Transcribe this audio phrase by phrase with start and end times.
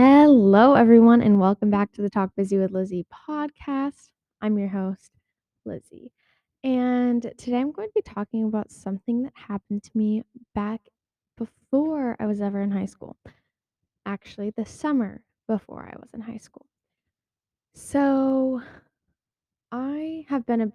[0.00, 4.10] Hello, everyone, and welcome back to the Talk Busy with Lizzie podcast.
[4.40, 5.10] I'm your host,
[5.64, 6.12] Lizzie.
[6.62, 10.22] And today I'm going to be talking about something that happened to me
[10.54, 10.82] back
[11.36, 13.16] before I was ever in high school.
[14.06, 16.66] Actually, the summer before I was in high school.
[17.74, 18.62] So,
[19.72, 20.72] I have been a,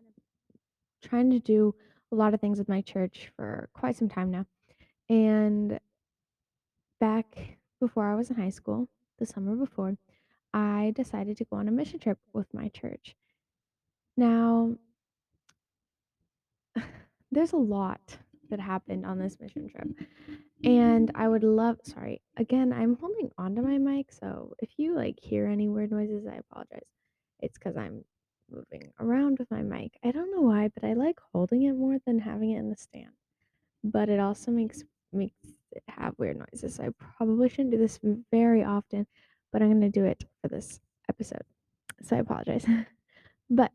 [1.01, 1.73] trying to do
[2.11, 4.45] a lot of things with my church for quite some time now.
[5.07, 5.79] And
[6.99, 7.37] back
[7.79, 8.89] before I was in high school,
[9.23, 9.95] the summer before,
[10.53, 13.15] I decided to go on a mission trip with my church.
[14.17, 14.75] Now,
[17.31, 18.17] there's a lot
[18.49, 19.87] that happened on this mission trip.
[20.63, 24.11] And I would love, sorry, again, I'm holding onto my mic.
[24.11, 26.87] So if you like hear any weird noises, I apologize.
[27.39, 28.05] It's because I'm
[28.49, 29.97] moving around with my mic.
[30.03, 32.77] I don't know why, but I like holding it more than having it in the
[32.77, 33.11] stand.
[33.83, 35.35] But it also makes makes
[35.87, 36.75] have weird noises.
[36.75, 37.99] So I probably shouldn't do this
[38.31, 39.07] very often,
[39.51, 41.43] but I'm going to do it for this episode.
[42.03, 42.65] So I apologize.
[43.49, 43.71] but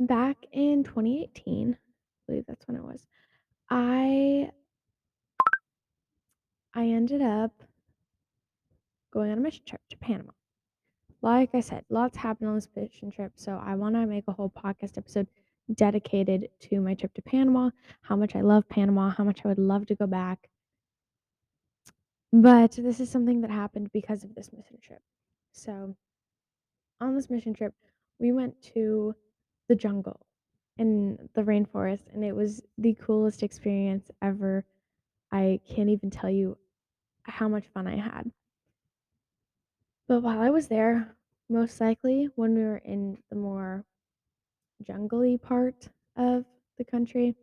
[0.00, 1.76] back in 2018, I
[2.26, 3.06] believe that's when it was,
[3.70, 4.50] I
[6.74, 7.52] I ended up
[9.12, 10.32] going on a mission trip to Panama.
[11.22, 14.32] Like I said, lots happened on this mission trip, so I want to make a
[14.32, 15.26] whole podcast episode
[15.74, 17.70] dedicated to my trip to Panama,
[18.02, 20.48] how much I love Panama, how much I would love to go back.
[22.32, 25.00] But this is something that happened because of this mission trip.
[25.52, 25.96] So,
[27.00, 27.74] on this mission trip,
[28.18, 29.14] we went to
[29.68, 30.26] the jungle
[30.78, 34.64] in the rainforest, and it was the coolest experience ever.
[35.32, 36.58] I can't even tell you
[37.22, 38.30] how much fun I had.
[40.08, 41.16] But while I was there,
[41.48, 43.84] most likely when we were in the more
[44.82, 46.44] jungly part of
[46.78, 47.34] the country,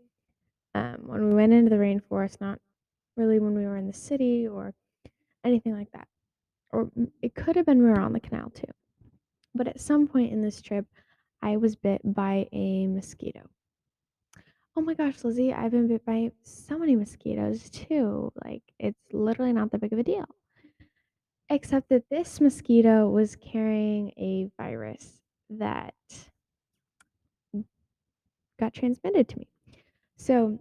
[0.76, 2.59] um, when we went into the rainforest, not
[3.16, 4.73] really when we were in the city or
[5.44, 6.08] anything like that.
[6.72, 6.90] Or
[7.22, 8.72] it could have been we were on the canal too.
[9.53, 10.86] But at some point in this trip,
[11.42, 13.41] I was bit by a mosquito.
[14.75, 18.31] Oh my gosh, Lizzie, I've been bit by so many mosquitoes too.
[18.44, 20.25] Like, it's literally not that big of a deal.
[21.50, 25.19] Except that this mosquito was carrying a virus
[25.52, 25.94] that
[28.63, 29.47] got transmitted to me.
[30.16, 30.59] So,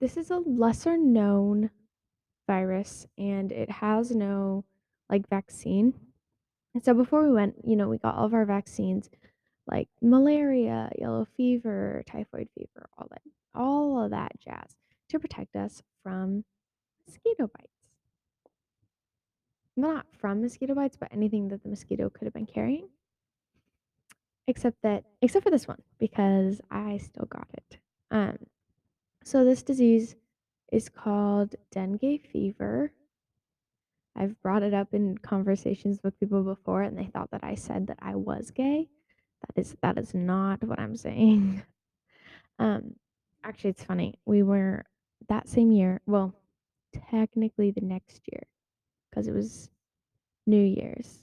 [0.00, 1.70] this is a lesser known
[2.46, 4.64] virus and it has no
[5.08, 5.94] like vaccine.
[6.74, 9.10] And so before we went, you know, we got all of our vaccines
[9.66, 13.22] like malaria, yellow fever, typhoid fever, all that
[13.54, 14.76] all of that jazz
[15.10, 16.44] to protect us from
[17.06, 17.68] mosquito bites.
[19.76, 22.88] Not from mosquito bites, but anything that the mosquito could have been carrying.
[24.46, 27.78] Except that except for this one because I still got it.
[28.10, 28.38] Um
[29.22, 30.16] so this disease
[30.72, 32.92] is called dengue fever.
[34.16, 37.86] I've brought it up in conversations with people before and they thought that I said
[37.88, 38.88] that I was gay.
[39.46, 41.62] That is that is not what I'm saying.
[42.58, 42.96] Um
[43.42, 44.18] actually it's funny.
[44.26, 44.84] We were
[45.30, 46.34] that same year, well,
[47.10, 48.42] technically the next year
[49.08, 49.70] because it was
[50.46, 51.18] New Year's.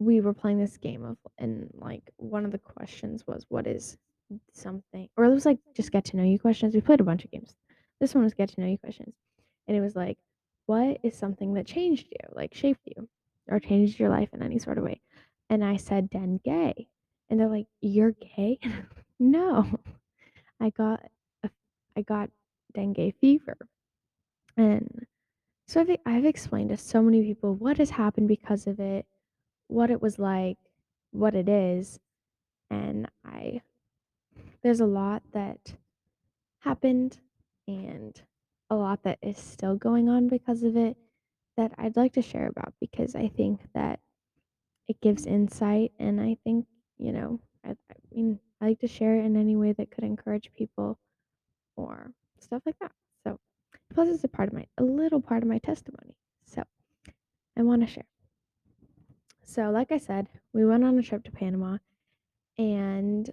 [0.00, 3.98] We were playing this game of and like one of the questions was what is
[4.52, 6.74] something or it was like just get to know you questions.
[6.74, 7.54] We played a bunch of games.
[8.00, 9.14] This one was get to know you questions.
[9.68, 10.18] And it was like,
[10.66, 13.08] what is something that changed you, like shaped you,
[13.48, 15.00] or changed your life in any sort of way?
[15.50, 16.88] And I said, den gay.
[17.28, 18.58] And they're like, You're gay?
[19.20, 19.66] no.
[20.60, 21.00] I got
[21.44, 21.50] a,
[21.96, 22.30] I got
[22.74, 23.56] dengue fever.
[24.56, 25.06] And
[25.66, 29.06] so I've, I've explained to so many people what has happened because of it,
[29.70, 30.58] what it was like,
[31.12, 32.00] what it is.
[32.70, 33.62] And I
[34.62, 35.74] there's a lot that
[36.60, 37.18] happened
[37.66, 38.20] and
[38.68, 40.96] a lot that is still going on because of it
[41.56, 44.00] that I'd like to share about because I think that
[44.88, 46.66] it gives insight and I think,
[46.98, 50.04] you know, I, I mean, I like to share it in any way that could
[50.04, 50.98] encourage people
[51.76, 52.92] or stuff like that.
[53.24, 53.38] So,
[53.92, 56.16] plus it's a part of my, a little part of my testimony.
[56.44, 56.62] So,
[57.56, 58.04] I want to share.
[59.50, 61.78] So, like I said, we went on a trip to Panama
[62.56, 63.28] and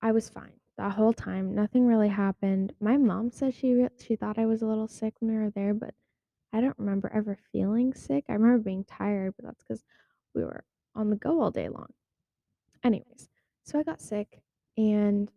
[0.00, 1.54] I was fine the whole time.
[1.54, 2.72] Nothing really happened.
[2.80, 5.50] My mom said she re- she thought I was a little sick when we were
[5.50, 5.92] there, but
[6.54, 8.24] I don't remember ever feeling sick.
[8.30, 9.84] I remember being tired, but that's because
[10.34, 10.64] we were
[10.94, 11.92] on the go all day long.
[12.82, 13.28] Anyways,
[13.62, 14.40] so I got sick
[14.78, 15.30] and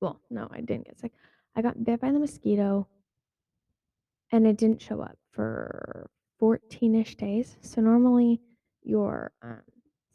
[0.00, 1.12] well, no, I didn't get sick.
[1.54, 2.88] I got bit by the mosquito
[4.32, 7.56] and it didn't show up for 14ish days.
[7.60, 8.40] So normally
[8.82, 9.62] your um,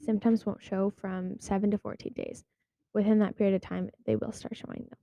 [0.02, 2.44] symptoms won't show from 7 to 14 days.
[2.94, 5.00] Within that period of time, they will start showing them.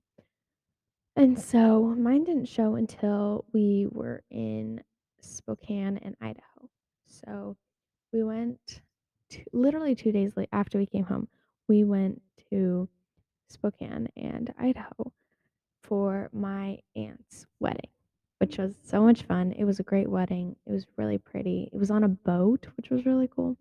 [1.15, 4.81] And so mine didn't show until we were in
[5.19, 6.69] Spokane and Idaho.
[7.05, 7.57] So
[8.13, 8.81] we went
[9.31, 11.27] to, literally two days late after we came home.
[11.67, 12.87] We went to
[13.49, 15.11] Spokane and Idaho
[15.83, 17.89] for my aunt's wedding,
[18.41, 19.51] which was so much fun.
[19.51, 20.55] It was a great wedding.
[20.65, 21.69] It was really pretty.
[21.71, 23.55] It was on a boat, which was really cool.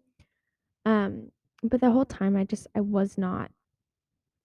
[0.86, 1.30] Um,
[1.62, 3.50] but the whole time I just I was not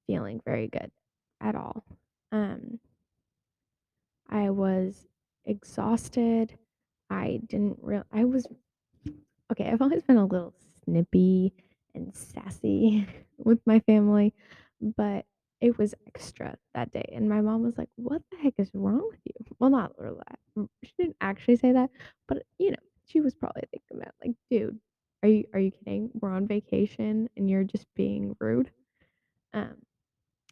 [0.07, 0.91] feeling very good
[1.39, 1.85] at all.
[2.33, 2.81] Um,
[4.29, 5.07] I was
[5.45, 6.57] exhausted.
[7.09, 8.45] I didn't real I was
[9.53, 10.53] okay, I've always been a little
[10.83, 11.53] snippy
[11.93, 14.33] and sassy with my family,
[14.81, 15.25] but
[15.65, 17.09] it was extra that day.
[17.11, 20.21] And my mom was like, "What the heck is wrong with you?" Well, not really
[20.57, 21.89] mm, She didn't actually say that,
[22.27, 24.79] but you know, she was probably thinking about like, "Dude,
[25.23, 26.11] are you are you kidding?
[26.21, 28.69] We're on vacation and you're just being rude."
[29.53, 29.75] Um,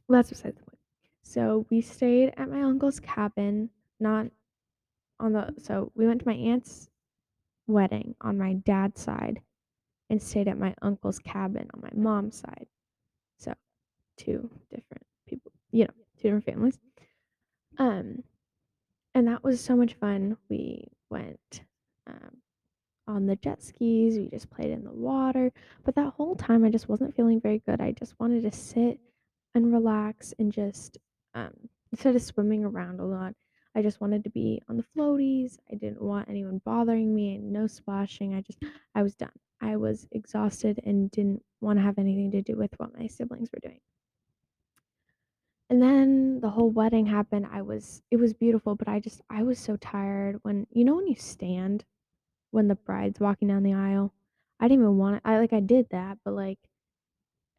[0.07, 0.80] well, that's besides the point.
[1.21, 3.69] So we stayed at my uncle's cabin,
[4.00, 4.27] not
[5.19, 6.89] on the so we went to my aunt's
[7.68, 9.42] wedding on my dad's side
[10.10, 12.68] and stayed at my uncle's cabin on my mom's side.
[13.38, 13.54] So
[14.18, 16.80] two different people, you know, two different families.
[17.77, 18.24] Um,
[19.15, 20.38] and that was so much fun.
[20.50, 21.62] We went
[22.07, 22.38] um,
[23.07, 24.18] on the jet skis.
[24.18, 25.51] We just played in the water.
[25.83, 27.81] But that whole time, I just wasn't feeling very good.
[27.81, 29.00] I just wanted to sit
[29.56, 30.98] and relax and just,
[31.36, 31.54] um,
[31.92, 33.33] instead of swimming around a lot,
[33.75, 35.57] I just wanted to be on the floaties.
[35.71, 38.36] I didn't want anyone bothering me and no splashing.
[38.36, 38.60] I just,
[38.95, 39.31] I was done.
[39.62, 43.50] I was exhausted and didn't want to have anything to do with what my siblings
[43.51, 43.80] were doing.
[45.74, 47.48] And then the whole wedding happened.
[47.52, 50.98] I was, it was beautiful, but I just, I was so tired when, you know,
[50.98, 51.84] when you stand
[52.52, 54.14] when the bride's walking down the aisle.
[54.60, 56.60] I didn't even want to I like I did that, but like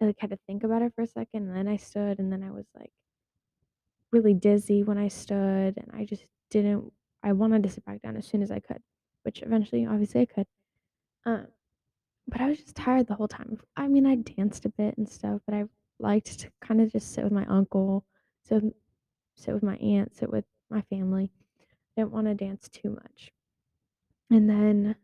[0.00, 2.32] I like had to think about it for a second and then I stood and
[2.32, 2.93] then I was like
[4.12, 6.93] really dizzy when I stood and I just didn't
[7.25, 8.81] I wanted to sit back down as soon as I could,
[9.25, 10.46] which eventually obviously I could.
[11.26, 11.49] Um
[12.28, 13.58] but I was just tired the whole time.
[13.76, 15.64] I mean, I danced a bit and stuff, but I
[15.99, 18.05] liked to kind of just sit with my uncle,
[18.43, 18.62] sit
[19.35, 21.31] sit with my aunt, sit with my family.
[21.96, 23.31] I didn't want to dance too much.
[24.31, 24.96] And then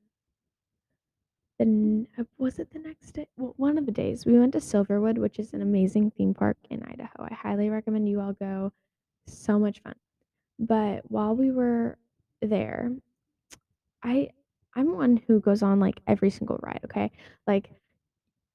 [1.59, 3.29] Then uh, was it the next day?
[3.37, 6.57] Well, one of the days we went to Silverwood, which is an amazing theme park
[6.71, 7.23] in Idaho.
[7.31, 8.73] I highly recommend you all go.
[9.27, 9.95] So much fun.
[10.59, 11.99] But while we were
[12.41, 12.91] there,
[14.03, 14.31] I
[14.75, 17.13] I'm one who goes on like every single ride, okay?
[17.47, 17.71] Like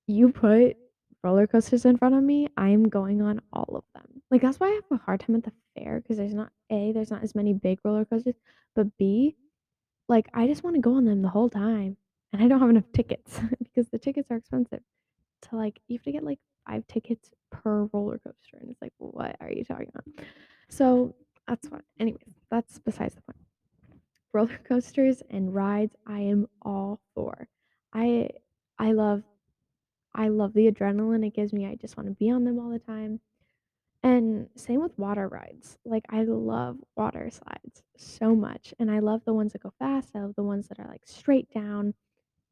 [0.08, 0.78] you put
[1.25, 4.22] roller coasters in front of me, I'm going on all of them.
[4.31, 6.94] Like that's why I have a hard time at the fair because there's not A,
[6.94, 8.36] there's not as many big roller coasters,
[8.75, 9.36] but B,
[10.10, 11.98] like I just want to go on them the whole time.
[12.33, 14.81] And I don't have enough tickets because the tickets are expensive.
[15.44, 18.94] to like you have to get like five tickets per roller coaster and it's like
[19.00, 20.25] what are you talking about
[20.69, 21.16] so
[21.48, 23.39] that's fine anyways that's besides the point
[24.33, 27.48] roller coasters and rides i am all for
[27.94, 28.30] i
[28.80, 29.24] i love
[30.16, 32.70] i love the adrenaline it gives me i just want to be on them all
[32.70, 33.20] the time
[34.04, 39.22] and same with water rides like i love water slides so much and i love
[39.26, 41.94] the ones that go fast i love the ones that are like straight down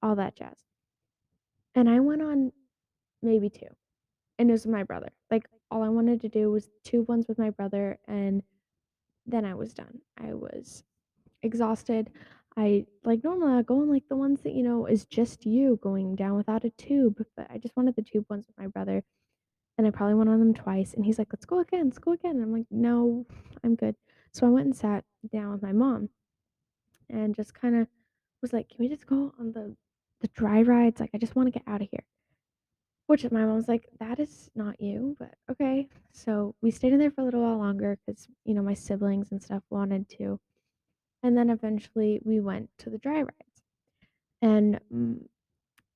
[0.01, 0.65] all that jazz
[1.75, 2.51] and i went on
[3.21, 3.67] maybe two
[4.39, 5.09] and it was with my brother.
[5.31, 8.43] Like all I wanted to do was two ones with my brother and
[9.25, 9.99] then I was done.
[10.17, 10.83] I was
[11.43, 12.09] exhausted.
[12.57, 15.79] I like normally I go on like the ones that you know is just you
[15.81, 19.03] going down without a tube, but I just wanted the tube ones with my brother
[19.77, 21.85] and I probably went on them twice and he's like, "Let's go again.
[21.85, 23.25] Let's go again." And I'm like, "No,
[23.63, 23.95] I'm good."
[24.33, 26.09] So I went and sat down with my mom
[27.09, 27.87] and just kind of
[28.41, 29.75] was like, "Can we just go on the
[30.21, 30.99] the dry rides?
[30.99, 32.03] Like I just want to get out of here."
[33.07, 36.99] Which my mom was like, "That is not you, but okay." So we stayed in
[36.99, 40.39] there for a little while longer because, you know, my siblings and stuff wanted to.
[41.23, 43.63] And then eventually we went to the dry rides.
[44.41, 45.21] And mm,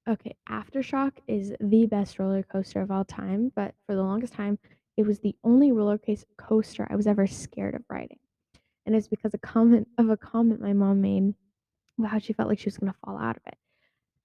[0.08, 4.58] okay, Aftershock is the best roller coaster of all time, but for the longest time,
[4.96, 6.00] it was the only roller
[6.38, 8.20] coaster I was ever scared of riding.
[8.86, 11.34] And it's because a comment of a comment my mom made
[12.00, 13.58] about how she felt like she was going to fall out of it.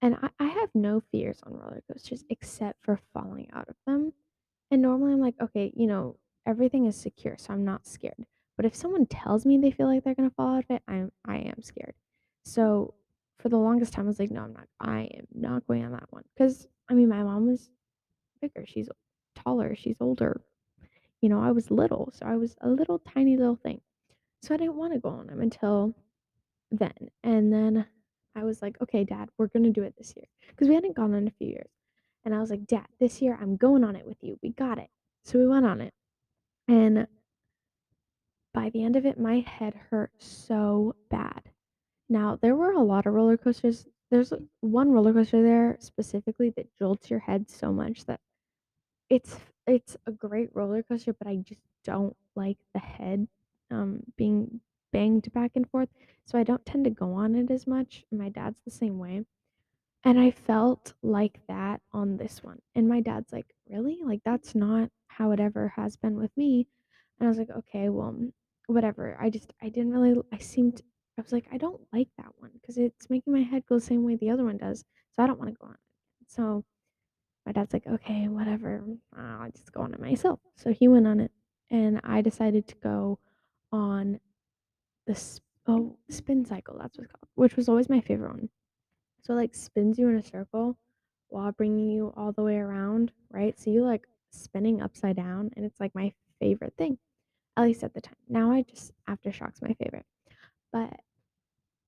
[0.01, 4.13] And I, I have no fears on roller coasters except for falling out of them.
[4.71, 6.17] And normally I'm like, okay, you know,
[6.47, 8.27] everything is secure, so I'm not scared.
[8.57, 11.11] But if someone tells me they feel like they're gonna fall out of it, I'm
[11.25, 11.95] I am scared.
[12.45, 12.95] So
[13.39, 15.93] for the longest time I was like, no, I'm not I am not going on
[15.93, 16.25] that one.
[16.35, 17.71] Because I mean my mom was
[18.41, 18.89] bigger, she's
[19.35, 20.41] taller, she's older.
[21.21, 23.81] You know, I was little, so I was a little tiny little thing.
[24.43, 25.95] So I didn't want to go on them until
[26.73, 27.11] then.
[27.23, 27.87] And then
[28.35, 30.27] I was like, okay, dad, we're gonna do it this year.
[30.49, 31.71] Because we hadn't gone on in a few years.
[32.25, 34.39] And I was like, Dad, this year I'm going on it with you.
[34.43, 34.89] We got it.
[35.25, 35.93] So we went on it.
[36.69, 37.07] And
[38.55, 41.51] by the end of it, my head hurt so bad.
[42.09, 43.87] Now, there were a lot of roller coasters.
[44.11, 48.21] There's one roller coaster there specifically that jolts your head so much that
[49.09, 53.29] it's it's a great roller coaster, but I just don't like the head
[53.71, 54.61] um being
[54.93, 55.89] banged back and forth.
[56.27, 58.05] So I don't tend to go on it as much.
[58.13, 59.25] My dad's the same way.
[60.05, 62.61] And I felt like that on this one.
[62.75, 64.01] And my dad's like, "Really?
[64.03, 66.67] Like that's not how it ever has been with me."
[67.19, 68.15] And I was like, "Okay, well,
[68.66, 70.83] whatever." I just I didn't really I seemed
[71.19, 73.81] I was like, "I don't like that one because it's making my head go the
[73.81, 74.85] same way the other one does.
[75.12, 75.81] So I don't want to go on it."
[76.31, 76.64] So
[77.47, 78.85] my dad's like, "Okay, whatever.
[79.16, 81.33] I'll just go on it myself." So he went on it
[81.71, 83.19] and I decided to go
[83.73, 84.21] on
[85.07, 88.49] the sp- oh, spin cycle, that's what's called, which was always my favorite one.
[89.23, 90.76] So it, like spins you in a circle
[91.28, 93.59] while bringing you all the way around, right?
[93.59, 96.99] So you like spinning upside down, and it's like my favorite thing,
[97.57, 98.17] at least at the time.
[98.29, 100.07] Now I just Aftershock's my favorite,
[100.73, 100.93] but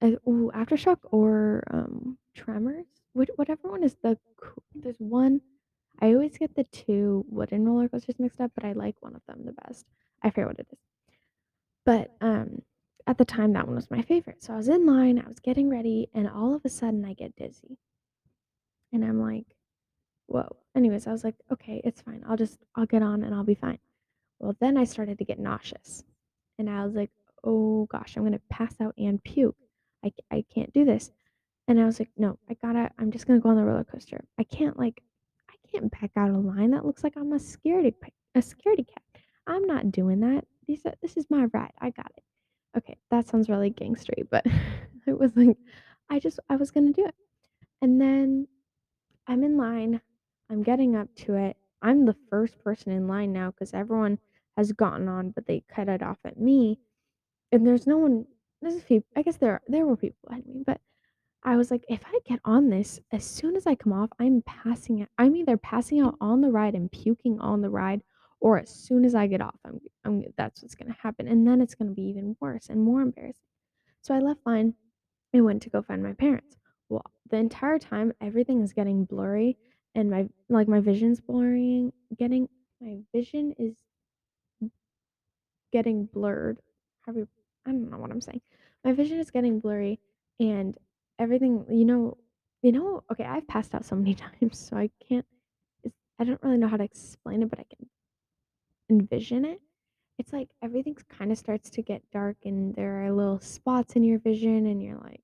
[0.03, 4.19] uh, ooh, Aftershock or um Tremors, which whatever one is the
[4.75, 5.41] there's one.
[6.01, 9.23] I always get the two wooden roller coasters mixed up, but I like one of
[9.29, 9.87] them the best.
[10.23, 10.79] I forget what it is.
[11.87, 12.63] But, um,
[13.07, 14.43] at the time, that one was my favorite.
[14.43, 17.13] So I was in line, I was getting ready, and all of a sudden I
[17.13, 17.79] get dizzy.
[18.93, 19.47] And I'm like,
[20.27, 20.57] whoa.
[20.75, 22.25] Anyways, I was like, okay, it's fine.
[22.29, 23.79] I'll just, I'll get on and I'll be fine.
[24.39, 26.05] Well, then I started to get nauseous.
[26.59, 27.11] And I was like,
[27.45, 29.57] oh gosh, I'm going to pass out and puke.
[30.05, 31.11] I, I can't do this.
[31.67, 33.85] And I was like, no, I gotta, I'm just going to go on the roller
[33.85, 34.25] coaster.
[34.39, 35.03] I can't, like,
[35.51, 36.71] I can't back out of line.
[36.73, 37.95] That looks like I'm a scaredy,
[38.35, 39.03] a scaredy cat.
[39.47, 40.45] I'm not doing that.
[40.67, 41.73] These are, this is my ride.
[41.81, 42.23] I got it.
[42.77, 44.45] Okay, that sounds really gangstery, but
[45.07, 45.57] it was like
[46.11, 47.15] I just I was gonna do it.
[47.83, 48.49] And then
[49.27, 50.01] I'm in line.
[50.51, 51.57] I'm getting up to it.
[51.85, 54.19] I'm the first person in line now because everyone
[54.57, 56.81] has gotten on, but they cut it off at me.
[57.53, 58.25] And there's no one.
[58.63, 59.05] There's a few.
[59.15, 60.81] I guess there there were people ahead of me, but
[61.45, 64.43] I was like, if I get on this, as soon as I come off, I'm
[64.47, 65.11] passing it.
[65.19, 68.01] I'm either passing out on the ride and puking on the ride,
[68.41, 71.61] or as soon as I get off, I'm, I'm that's what's gonna happen, and then
[71.61, 73.51] it's gonna be even worse and more embarrassing.
[74.01, 74.75] So I left line
[75.35, 76.57] and went to go find my parents.
[76.89, 79.59] Well, the entire time everything is getting blurry
[79.95, 82.49] and my like my vision's blurring, getting
[82.81, 83.77] my vision is
[85.73, 86.59] getting blurred.
[87.13, 87.29] You,
[87.67, 88.41] I don't know what I'm saying.
[88.85, 90.01] My vision is getting blurry
[90.41, 90.77] and
[91.19, 92.17] everything, you know,
[92.63, 95.27] you know, okay, I've passed out so many times, so I can't
[96.19, 97.89] I don't really know how to explain it, but I can
[98.91, 99.61] envision it.
[100.19, 104.05] It's like everything kind of starts to get dark and there are little spots in
[104.05, 105.23] your vision and you're like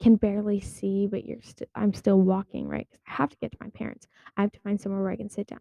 [0.00, 2.88] can barely see, but you're still I'm still walking, right?
[2.90, 4.08] 'Cause I have to get to my parents.
[4.36, 5.60] I have to find somewhere where I can sit down.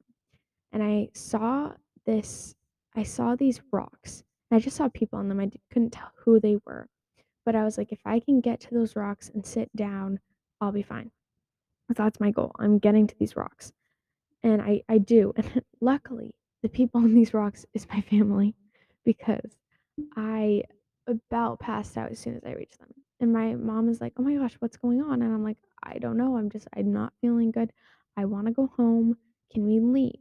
[0.71, 2.55] And I saw this
[2.95, 4.23] I saw these rocks.
[4.51, 5.39] And I just saw people on them.
[5.39, 6.89] I d- couldn't tell who they were.
[7.45, 10.19] But I was like, if I can get to those rocks and sit down,
[10.61, 11.11] I'll be fine.
[11.89, 12.51] So that's my goal.
[12.59, 13.73] I'm getting to these rocks.
[14.43, 15.33] And I I do.
[15.37, 18.55] And luckily, the people on these rocks is my family
[19.05, 19.57] because
[20.15, 20.63] I
[21.07, 22.98] about passed out as soon as I reached them.
[23.19, 25.99] And my mom is like, "Oh my gosh, what's going on?" And I'm like, "I
[25.99, 26.37] don't know.
[26.37, 27.71] I'm just I'm not feeling good.
[28.17, 29.17] I want to go home.
[29.51, 30.19] Can we leave?"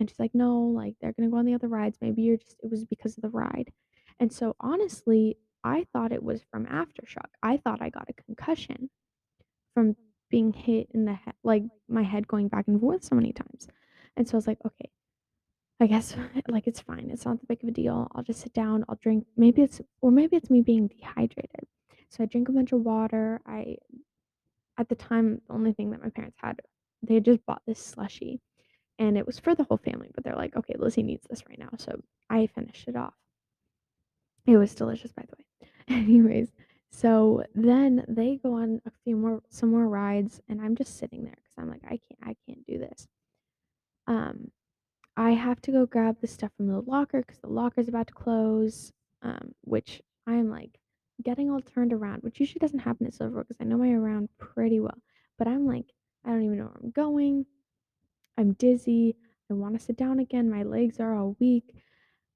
[0.00, 1.98] And she's like, "No, like they're going to go on the other rides.
[2.00, 3.72] Maybe you're just it was because of the ride."
[4.20, 7.30] And so honestly, I thought it was from aftershock.
[7.42, 8.90] I thought I got a concussion
[9.74, 9.96] from
[10.30, 13.68] being hit in the head, like my head going back and forth so many times.
[14.16, 14.90] And so I was like, "Okay,
[15.80, 16.14] I guess
[16.48, 17.10] like it's fine.
[17.10, 18.08] It's not that big of a deal.
[18.14, 18.84] I'll just sit down.
[18.88, 19.26] I'll drink.
[19.36, 21.66] Maybe it's or maybe it's me being dehydrated.
[22.10, 23.40] So I drink a bunch of water.
[23.46, 23.76] I
[24.78, 26.60] at the time the only thing that my parents had,
[27.02, 28.40] they had just bought this slushy
[28.98, 31.58] and it was for the whole family, but they're like, "Okay, Lizzie needs this right
[31.58, 32.00] now." So
[32.30, 33.14] I finished it off.
[34.46, 35.70] It was delicious by the way.
[35.88, 36.52] Anyways,
[36.90, 41.24] so then they go on a few more some more rides and I'm just sitting
[41.24, 43.06] there cuz I'm like, "I can't I can't do this."
[44.06, 44.50] Um
[45.16, 48.14] I have to go grab the stuff from the locker because the locker's about to
[48.14, 50.78] close, um, which I'm like
[51.22, 54.28] getting all turned around, which usually doesn't happen at Silver because I know my around
[54.38, 54.98] pretty well.
[55.38, 55.86] But I'm like,
[56.24, 57.46] I don't even know where I'm going.
[58.36, 59.16] I'm dizzy.
[59.50, 60.50] I want to sit down again.
[60.50, 61.74] My legs are all weak.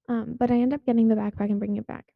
[0.09, 2.07] Um, but I end up getting the backpack and bringing it back.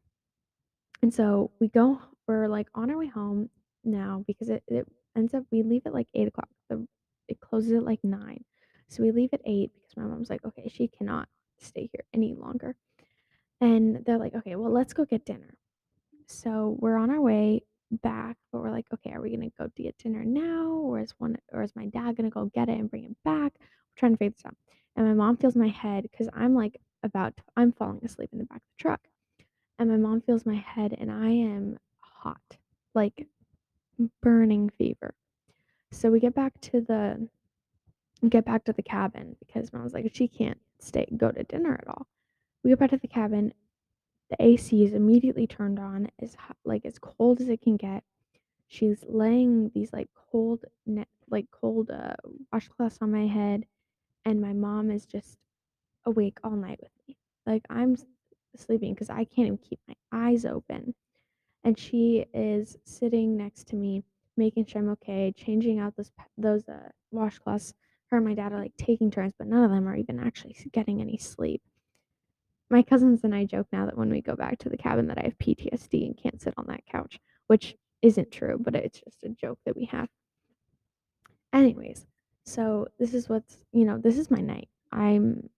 [1.02, 3.50] And so we go, we're like on our way home
[3.84, 6.48] now because it, it ends up, we leave at like eight o'clock.
[6.68, 6.86] The,
[7.28, 8.44] it closes at like nine.
[8.88, 11.28] So we leave at eight because my mom's like, okay, she cannot
[11.60, 12.76] stay here any longer.
[13.60, 15.54] And they're like, okay, well, let's go get dinner.
[16.26, 19.96] So we're on our way back, but we're like, okay, are we gonna go get
[19.98, 20.70] dinner now?
[20.70, 23.52] Or is one or is my dad gonna go get it and bring it back?
[23.58, 24.56] We're trying to figure this out.
[24.96, 28.38] And my mom feels my head because I'm like about to, I'm falling asleep in
[28.38, 29.00] the back of the truck.
[29.78, 32.56] and my mom feels my head, and I am hot,
[32.94, 33.26] like
[34.22, 35.14] burning fever.
[35.92, 37.28] So we get back to the
[38.28, 41.88] get back to the cabin because mom's like she can't stay go to dinner at
[41.88, 42.06] all.
[42.62, 43.52] We get back to the cabin.
[44.30, 48.04] The AC is immediately turned on, as hot, like as cold as it can get.
[48.68, 52.16] She's laying these like cold, ne- like cold uh,
[52.52, 53.66] washcloths on my head,
[54.24, 55.38] and my mom is just
[56.04, 57.16] awake all night with me.
[57.46, 57.96] Like I'm
[58.56, 60.94] sleeping because I can't even keep my eyes open.
[61.64, 64.04] And she is sitting next to me,
[64.38, 67.74] making sure I'm okay, changing out those those uh, washcloths.
[68.10, 70.56] Her and my dad are like taking turns, but none of them are even actually
[70.72, 71.62] getting any sleep.
[72.70, 75.18] My cousins and I joke now that when we go back to the cabin that
[75.18, 79.22] I have PTSD and can't sit on that couch, which isn't true, but it's just
[79.22, 80.08] a joke that we have.
[81.52, 82.06] Anyways,
[82.44, 84.68] so this is what's, you know, this is my night.
[84.92, 85.48] I'm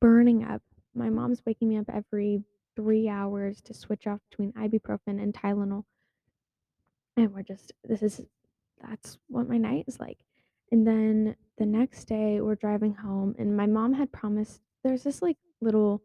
[0.00, 0.62] burning up.
[0.94, 2.42] My mom's waking me up every
[2.74, 5.84] three hours to switch off between ibuprofen and Tylenol.
[7.16, 8.20] And we're just, this is,
[8.80, 10.18] that's what my night is like.
[10.72, 15.20] And then the next day, we're driving home, and my mom had promised there's this
[15.20, 16.02] like little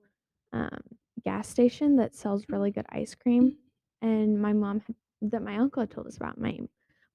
[0.53, 0.79] um,
[1.23, 3.57] gas station that sells really good ice cream.
[4.01, 4.95] And my mom had,
[5.31, 6.39] that my uncle had told us about.
[6.39, 6.57] My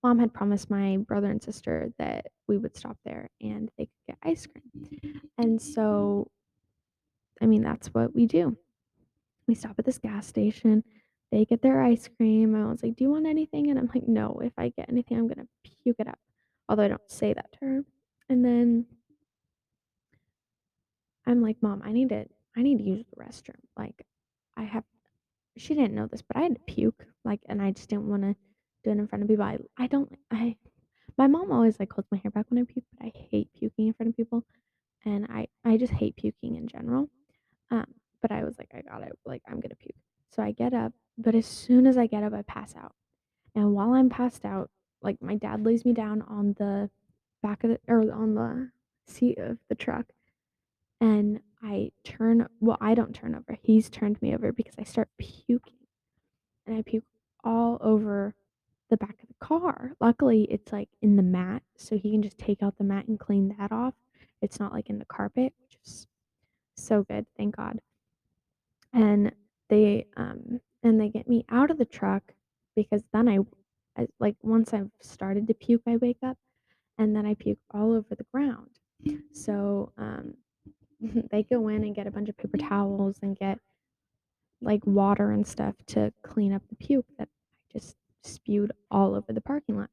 [0.03, 4.07] mom had promised my brother and sister that we would stop there and they could
[4.09, 5.21] get ice cream.
[5.39, 6.29] And so,
[7.41, 8.57] I mean, that's what we do.
[9.47, 10.85] We stop at this gas station.
[11.31, 12.53] They get their ice cream.
[12.53, 13.71] My mom's like, Do you want anything?
[13.71, 16.19] And I'm like, No, if I get anything, I'm going to puke it up.
[16.69, 17.81] Although I don't say that to her.
[18.29, 18.87] And then
[21.27, 23.61] I'm like, Mom, I need to, I need to use the restroom.
[23.77, 24.07] Like,
[24.57, 24.85] I have,
[25.57, 27.07] she didn't know this, but I had to puke.
[27.25, 28.35] Like, and I just didn't want to
[28.85, 29.45] do it in front of people.
[29.45, 30.57] I, I don't, I,
[31.17, 33.89] my mom always like holds my hair back when I puke, but I hate puking
[33.89, 34.45] in front of people.
[35.05, 37.09] And I, I just hate puking in general.
[37.71, 37.87] Um,
[38.21, 39.19] but I was like, I got it.
[39.25, 39.97] Like, I'm gonna puke.
[40.31, 42.95] So I get up, but as soon as I get up, I pass out.
[43.55, 44.71] And while I'm passed out,
[45.03, 46.89] like my dad lays me down on the
[47.43, 48.71] back of the or on the
[49.07, 50.07] seat of the truck,
[51.01, 52.47] and I turn.
[52.61, 53.59] Well, I don't turn over.
[53.63, 55.87] He's turned me over because I start puking,
[56.67, 57.05] and I puke
[57.45, 58.35] all over
[58.91, 59.93] the back of the car.
[60.01, 63.19] Luckily, it's like in the mat, so he can just take out the mat and
[63.19, 63.95] clean that off.
[64.43, 66.07] It's not like in the carpet, which is
[66.77, 67.27] so good.
[67.37, 67.81] Thank God
[68.93, 69.33] and
[69.69, 72.23] they um and they get me out of the truck
[72.77, 73.39] because then I,
[74.01, 76.37] I like once I've started to puke I wake up
[76.99, 78.69] and then I puke all over the ground.
[79.33, 80.35] So um
[81.31, 83.59] they go in and get a bunch of paper towels and get
[84.61, 89.33] like water and stuff to clean up the puke that I just spewed all over
[89.33, 89.91] the parking lot.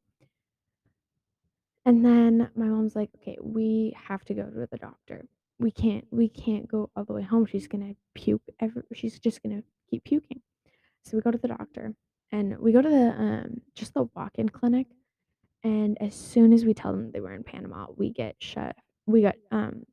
[1.86, 5.26] And then my mom's like, "Okay, we have to go to the doctor.
[5.58, 7.46] We can't we can't go all the way home.
[7.46, 10.42] She's going to puke every she's just going to keep puking."
[11.04, 11.96] So we go to the doctor
[12.32, 14.88] and we go to the um just the walk-in clinic
[15.64, 18.76] and as soon as we tell them they were in Panama, we get shut
[19.08, 19.86] we got um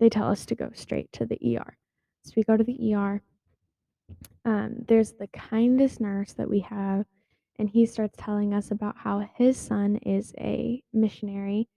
[0.00, 1.76] they tell us to go straight to the ER.
[2.24, 3.22] So we go to the ER.
[4.44, 7.06] Um there's the kindest nurse that we have
[7.58, 11.68] and he starts telling us about how his son is a missionary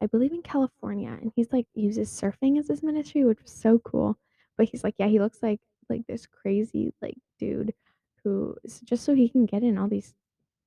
[0.00, 3.78] I believe in California and he's like uses surfing as his ministry, which was so
[3.80, 4.16] cool.
[4.56, 7.72] But he's like, yeah, he looks like like this crazy like dude
[8.22, 10.14] who is just so he can get in all these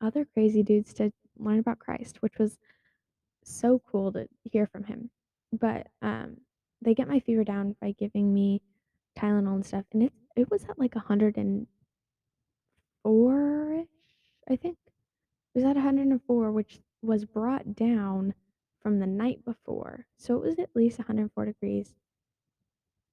[0.01, 2.57] other crazy dudes to learn about Christ, which was
[3.43, 5.09] so cool to hear from him.
[5.53, 6.37] But um
[6.81, 8.61] they get my fever down by giving me
[9.17, 11.65] Tylenol and stuff, and it it was at like 104ish,
[14.49, 14.77] I think.
[15.53, 18.33] It was at 104, which was brought down
[18.81, 20.05] from the night before.
[20.17, 21.93] So it was at least 104 degrees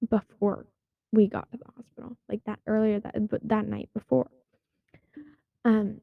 [0.09, 0.65] before
[1.11, 4.29] we got to the hospital, like that earlier that but that night before.
[5.65, 6.01] Um,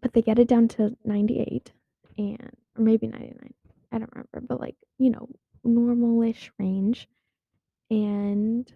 [0.00, 1.72] but they get it down to 98
[2.18, 3.54] and or maybe 99.
[3.92, 5.28] I don't remember, but like, you know,
[5.66, 7.08] normalish range.
[7.90, 8.70] And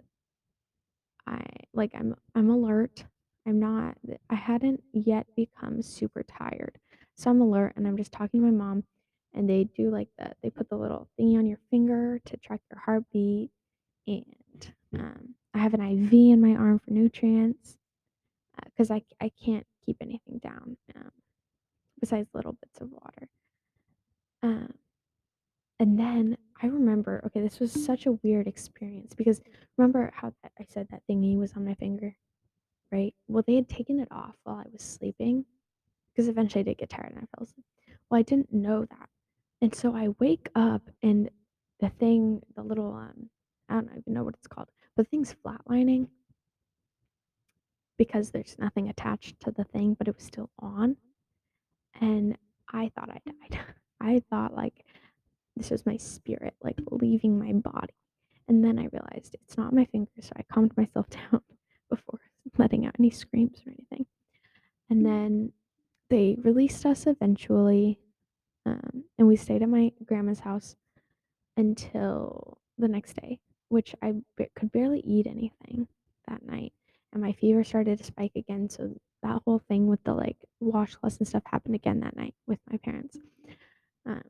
[1.26, 3.04] I like I'm I'm alert.
[3.46, 3.96] I'm not
[4.30, 6.78] I hadn't yet become super tired.
[7.16, 8.84] So I'm alert and I'm just talking to my mom
[9.34, 12.60] and they do like the they put the little thingy on your finger to track
[12.70, 13.50] your heartbeat
[14.06, 14.24] and
[14.98, 17.76] um, I have an IV in my arm for nutrients
[18.64, 21.10] because I I can't keep anything down um,
[22.00, 23.28] besides little bits of water.
[24.42, 24.74] Um,
[25.80, 29.40] and then I remember, okay, this was such a weird experience because
[29.78, 32.16] remember how I said that thingy was on my finger,
[32.92, 33.14] right?
[33.28, 35.46] Well, they had taken it off while I was sleeping
[36.12, 37.66] because eventually I did get tired and I fell asleep.
[38.10, 39.08] Well, I didn't know that.
[39.62, 41.30] And so I wake up and
[41.80, 43.30] the thing, the little, um,
[43.68, 46.08] I don't even know what it's called, but the thing's flatlining.
[47.98, 50.96] because there's nothing attached to the thing, but it was still on.
[52.00, 52.36] And
[52.72, 53.60] I thought I died.
[54.00, 54.84] I thought like
[55.58, 57.94] this was my spirit like leaving my body.
[58.48, 61.42] And then I realized it's not my fingers, so I calmed myself down
[61.90, 62.20] before
[62.56, 64.06] letting out any screams or anything.
[64.90, 65.52] And then
[66.08, 68.00] they released us eventually,
[68.64, 70.76] um, and we stayed at my grandma's house
[71.56, 75.88] until the next day, which I b- could barely eat anything
[76.26, 76.72] that night.
[77.12, 78.70] And my fever started to spike again.
[78.70, 82.58] So that whole thing with the like washcloths and stuff happened again that night with
[82.70, 83.18] my parents.
[84.06, 84.22] Um,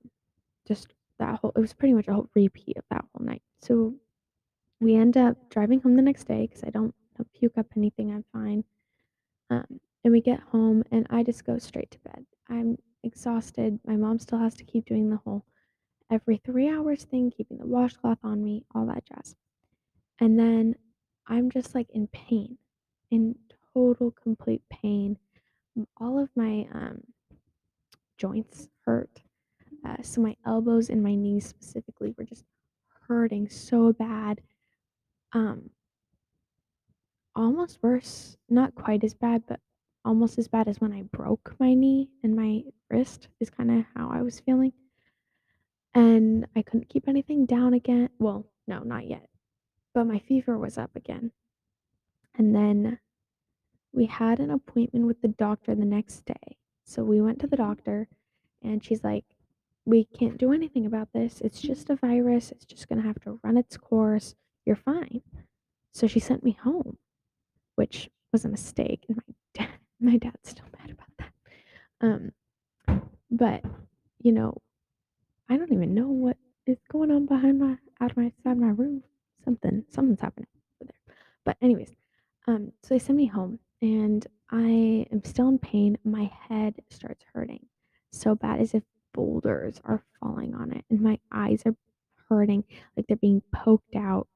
[0.66, 3.42] just that whole, it was pretty much a whole repeat of that whole night.
[3.60, 3.94] So
[4.80, 6.94] we end up driving home the next day because I don't,
[7.34, 8.12] puke up anything.
[8.12, 8.62] I'm fine.
[9.50, 12.24] Um, and we get home and I just go straight to bed.
[12.48, 13.80] I'm exhausted.
[13.84, 15.44] My mom still has to keep doing the whole
[16.10, 19.34] every three hours thing, keeping the washcloth on me, all that jazz.
[20.20, 20.76] And then
[21.26, 22.56] I'm just like in pain,
[23.10, 23.34] in
[23.74, 25.18] total complete pain.
[26.00, 27.02] All of my um,
[28.16, 29.22] joints hurt.
[29.84, 32.44] Uh, so my elbows and my knees specifically were just
[33.08, 34.40] hurting so bad.
[35.32, 35.70] Um,
[37.34, 39.60] almost worse, not quite as bad, but
[40.04, 43.84] almost as bad as when I broke my knee and my wrist is kind of
[43.94, 44.72] how I was feeling.
[45.94, 48.10] And I couldn't keep anything down again.
[48.18, 49.28] Well, no, not yet.
[49.94, 51.32] But my fever was up again.
[52.36, 52.98] And then
[53.92, 56.56] we had an appointment with the doctor the next day.
[56.84, 58.08] So we went to the doctor
[58.62, 59.24] and she's like,
[59.88, 61.40] We can't do anything about this.
[61.40, 62.52] It's just a virus.
[62.52, 64.34] It's just going to have to run its course.
[64.66, 65.22] You're fine.
[65.94, 66.98] So she sent me home,
[67.76, 69.06] which was a mistake.
[69.08, 71.32] And my dad, my dad's still mad about that.
[72.06, 73.64] Um, but,
[74.20, 74.58] you know,
[75.48, 78.68] I don't even know what is going on behind my, out of my, side my
[78.68, 79.02] room.
[79.42, 80.48] Something, something's happening
[80.82, 81.14] over there.
[81.46, 81.92] But, anyways,
[82.46, 85.96] um, so they send me home and I am still in pain.
[86.04, 87.64] My head starts hurting
[88.12, 88.82] so bad as if
[89.18, 91.74] boulders are falling on it, and my eyes are
[92.28, 92.62] hurting
[92.96, 94.28] like they're being poked out,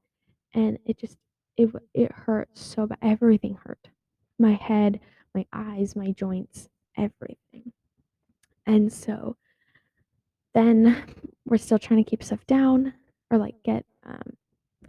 [0.53, 1.17] and it just
[1.55, 2.97] it it hurt so bad.
[3.01, 3.87] Everything hurt.
[4.37, 4.99] My head,
[5.33, 6.67] my eyes, my joints,
[6.97, 7.71] everything.
[8.65, 9.37] And so
[10.53, 11.01] then
[11.45, 12.93] we're still trying to keep stuff down
[13.31, 14.35] or like get um,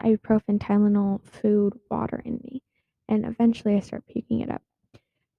[0.01, 2.63] ibuprofen, Tylenol, food, water in me.
[3.09, 4.63] And eventually I start puking it up.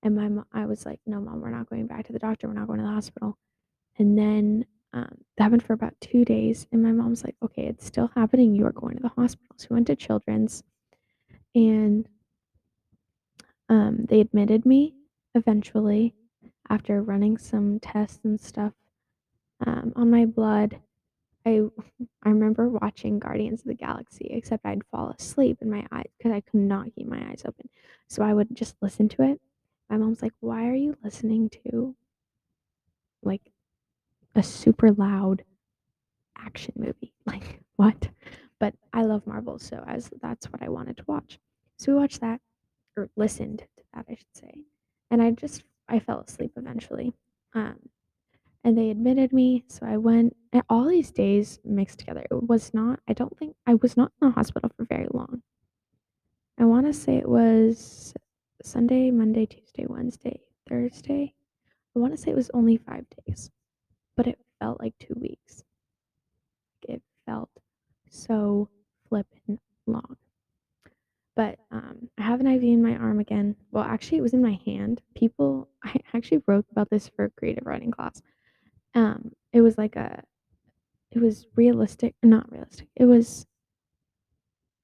[0.01, 2.47] And my mom, I was like, no, mom, we're not going back to the doctor.
[2.47, 3.37] We're not going to the hospital.
[3.97, 6.67] And then um, that happened for about two days.
[6.71, 8.55] And my mom's like, okay, it's still happening.
[8.55, 9.55] You are going to the hospital.
[9.58, 10.63] So we went to Children's
[11.53, 12.08] and
[13.69, 14.93] um, they admitted me
[15.34, 16.13] eventually
[16.69, 18.73] after running some tests and stuff
[19.65, 20.79] um, on my blood.
[21.45, 21.62] I
[22.23, 26.31] I remember watching Guardians of the Galaxy, except I'd fall asleep in my eyes because
[26.31, 27.69] I could not keep my eyes open.
[28.08, 29.39] So I would just listen to it.
[29.89, 31.95] My mom's like, "Why are you listening to
[33.23, 33.41] like
[34.35, 35.43] a super loud
[36.37, 37.13] action movie?
[37.25, 38.09] Like what?"
[38.59, 41.39] But I love Marvel, so as that's what I wanted to watch.
[41.77, 42.39] So we watched that
[42.95, 44.53] or listened to that, I should say.
[45.11, 47.13] And I just I fell asleep eventually.
[47.53, 47.77] Um,
[48.63, 50.35] and they admitted me, so I went.
[50.51, 52.25] And all these days mixed together.
[52.31, 52.99] It was not.
[53.07, 55.41] I don't think I was not in the hospital for very long.
[56.57, 58.13] I want to say it was
[58.63, 61.33] Sunday, Monday, Tuesday, Wednesday, Thursday.
[61.95, 63.51] I want to say it was only five days,
[64.15, 65.63] but it felt like two weeks.
[66.88, 67.49] It felt
[68.10, 68.69] so
[69.10, 70.17] flippin' long.
[71.36, 73.56] But um, I have an IV in my arm again.
[73.71, 75.01] Well, actually, it was in my hand.
[75.15, 78.21] People, I actually wrote about this for a creative writing class.
[78.93, 80.23] Um, it was like a,
[81.12, 82.88] it was realistic, not realistic.
[82.95, 83.45] It was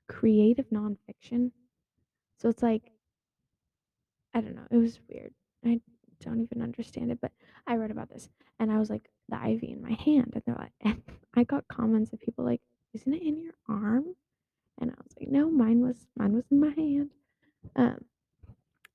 [0.08, 1.52] creative nonfiction.
[2.38, 2.92] So it's like,
[4.34, 4.68] I don't know.
[4.72, 5.34] It was weird.
[5.66, 5.80] I
[6.22, 7.32] don't even understand it, but
[7.68, 8.30] I read about this
[8.60, 10.34] and I was like, the IV in my hand.
[10.34, 11.02] And they're like, and
[11.36, 12.62] I got comments of people like,
[12.94, 14.16] isn't it in your arm?
[14.80, 17.12] And I was like, no, mine was mine was in my hand.
[17.76, 18.06] Um,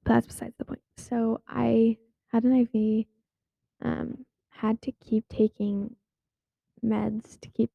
[0.04, 0.82] but that's besides the point.
[0.96, 1.96] So I
[2.32, 3.06] had an IV,
[3.82, 5.96] um, had to keep taking
[6.84, 7.70] meds to keep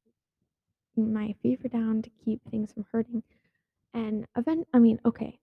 [0.96, 3.22] my fever down, to keep things from hurting.
[3.94, 5.38] And event I mean, okay,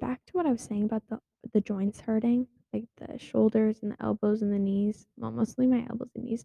[0.00, 1.20] back to what I was saying about the
[1.52, 5.06] the joints hurting, like the shoulders and the elbows and the knees.
[5.16, 6.44] Well, mostly my elbows and knees.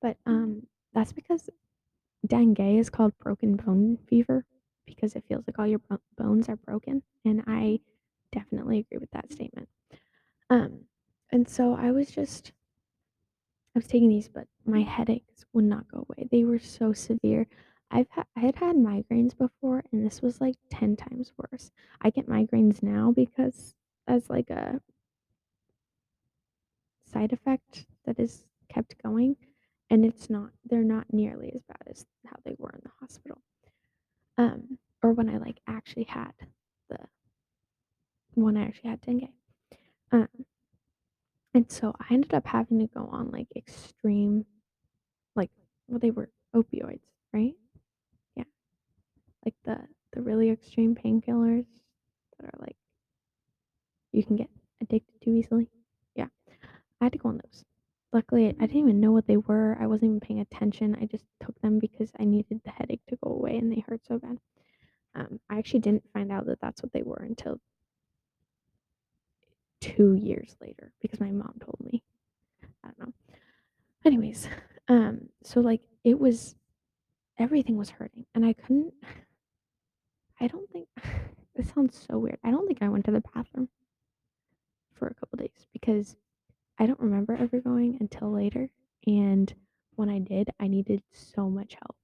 [0.00, 1.48] But um that's because
[2.26, 4.44] dengue is called broken bone fever
[4.86, 5.80] because it feels like all your
[6.16, 7.02] bones are broken.
[7.24, 7.80] And I
[8.32, 9.68] definitely agree with that statement.
[10.50, 10.82] Um,
[11.30, 12.52] and so I was just,
[13.74, 16.28] I was taking these, but my headaches would not go away.
[16.30, 17.46] They were so severe.
[17.90, 21.70] I've ha- I had had migraines before, and this was like ten times worse.
[22.00, 23.74] I get migraines now because
[24.06, 24.80] as like a
[27.12, 29.36] side effect that is kept going
[29.90, 33.42] and it's not they're not nearly as bad as how they were in the hospital.
[34.38, 36.32] Um or when i like actually had
[36.88, 36.98] the
[38.34, 39.28] when i actually had dengue.
[40.10, 40.28] Um
[41.54, 44.46] and so i ended up having to go on like extreme
[45.36, 45.50] like
[45.88, 47.00] well they were opioids
[47.32, 47.54] right?
[48.36, 48.44] Yeah.
[49.44, 49.78] Like the
[50.12, 51.66] the really extreme painkillers
[52.38, 52.76] that are like
[54.12, 55.68] you can get addicted to easily
[57.02, 57.66] i had to go on those
[58.12, 59.76] luckily I didn't even know what they were.
[59.80, 60.96] I wasn't even paying attention.
[61.00, 64.02] I just took them because I needed the headache to go away and they hurt
[64.06, 64.38] so bad.
[65.14, 67.58] Um, I actually didn't find out that that's what they were until
[69.80, 72.02] two years later because my mom told me.
[72.84, 73.12] I don't know.
[74.04, 74.48] Anyways,
[74.88, 76.54] um, so like it was
[77.38, 78.92] everything was hurting and I couldn't.
[80.40, 80.88] I don't think
[81.56, 82.38] this sounds so weird.
[82.44, 83.68] I don't think I went to the bathroom
[84.94, 86.16] for a couple days because
[86.82, 88.68] I don't remember ever going until later.
[89.06, 89.54] And
[89.94, 91.94] when I did, I needed so much help.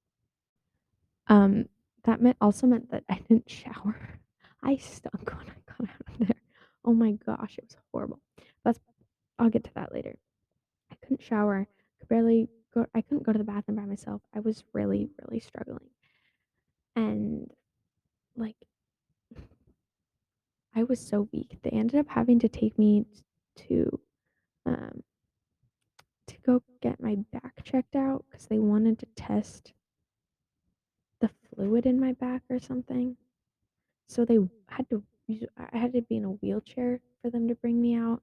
[1.27, 1.65] Um,
[2.05, 3.97] that meant also meant that I didn't shower.
[4.63, 6.41] I stunk when I got out of there.
[6.85, 8.21] Oh my gosh, it was horrible.
[8.63, 8.79] But
[9.37, 10.17] I'll get to that later.
[10.89, 11.67] I couldn't shower.
[11.99, 12.85] Could barely go.
[12.95, 14.21] I couldn't go to the bathroom by myself.
[14.33, 15.89] I was really, really struggling.
[16.95, 17.51] And
[18.37, 18.55] like,
[20.73, 21.57] I was so weak.
[21.63, 23.03] They ended up having to take me
[23.67, 23.99] to
[24.65, 25.03] um,
[26.27, 29.73] to go get my back checked out because they wanted to test
[31.21, 33.17] the fluid in my back or something.
[34.07, 35.03] So they had to,
[35.57, 38.21] I had to be in a wheelchair for them to bring me out.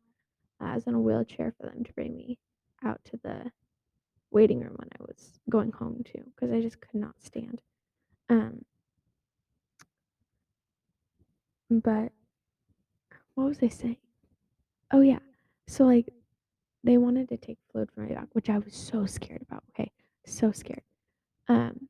[0.60, 2.38] I was in a wheelchair for them to bring me
[2.84, 3.50] out to the
[4.30, 7.60] waiting room when I was going home too because I just could not stand.
[8.28, 8.64] Um,
[11.70, 12.12] but
[13.34, 13.96] what was I saying?
[14.92, 15.18] Oh yeah,
[15.66, 16.08] so like
[16.86, 19.64] they wanted to take fluid from my back, which I was so scared about.
[19.70, 19.90] Okay,
[20.24, 20.82] so scared.
[21.48, 21.88] Um,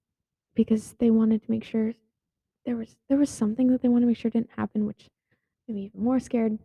[0.55, 1.93] because they wanted to make sure
[2.65, 5.09] there was there was something that they wanted to make sure didn't happen, which
[5.69, 6.59] made me even more scared.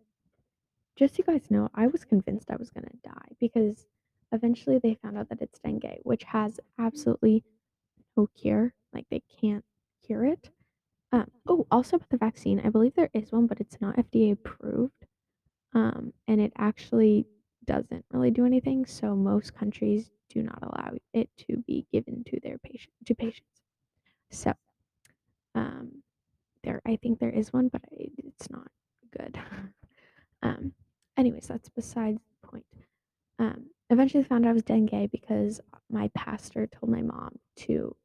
[0.98, 3.86] Just so you guys know, I was convinced I was gonna die because
[4.32, 7.44] eventually they found out that it's dengue, which has absolutely
[8.16, 8.74] no cure.
[8.94, 9.64] Like they can't
[10.06, 10.50] cure it.
[11.12, 14.32] Um, oh, also about the vaccine, I believe there is one, but it's not FDA
[14.32, 15.06] approved.
[15.74, 17.26] Um, and it actually
[17.66, 18.86] doesn't really do anything.
[18.86, 23.62] So most countries do not allow it to be given to their patient to patients.
[24.30, 24.54] So,
[25.56, 26.04] um,
[26.64, 28.68] there I think there is one, but it's not
[29.18, 29.38] good.
[30.44, 30.74] um,
[31.18, 32.66] anyways, that's besides the point.
[33.40, 37.96] Um, eventually found out I was dengue because my pastor told my mom to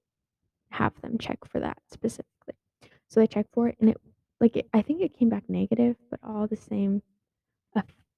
[0.71, 2.55] have them check for that specifically.
[3.09, 4.01] So they checked for it, and it
[4.41, 7.03] like it, I think it came back negative, but all the same,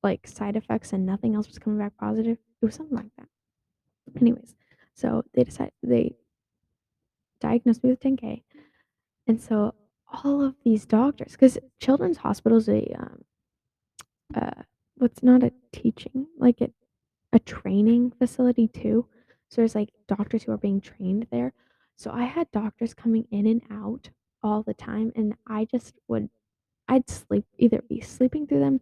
[0.02, 2.38] like side effects and nothing else was coming back positive.
[2.62, 3.28] It was something like that.
[4.20, 4.54] Anyways,
[4.94, 6.16] so they decided they
[7.40, 8.42] diagnosed me with dengue.
[9.26, 9.74] and so
[10.24, 13.24] all of these doctors, because children's hospitals, a um,
[14.34, 14.62] uh,
[14.96, 16.70] what's not a teaching like a
[17.32, 19.06] a training facility too.
[19.50, 21.52] So there's like doctors who are being trained there.
[21.96, 24.11] So I had doctors coming in and out
[24.42, 26.30] all the time, and I just would
[26.88, 28.80] I'd sleep either be sleeping through them,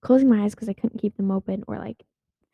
[0.00, 2.04] closing my eyes because I couldn't keep them open, or like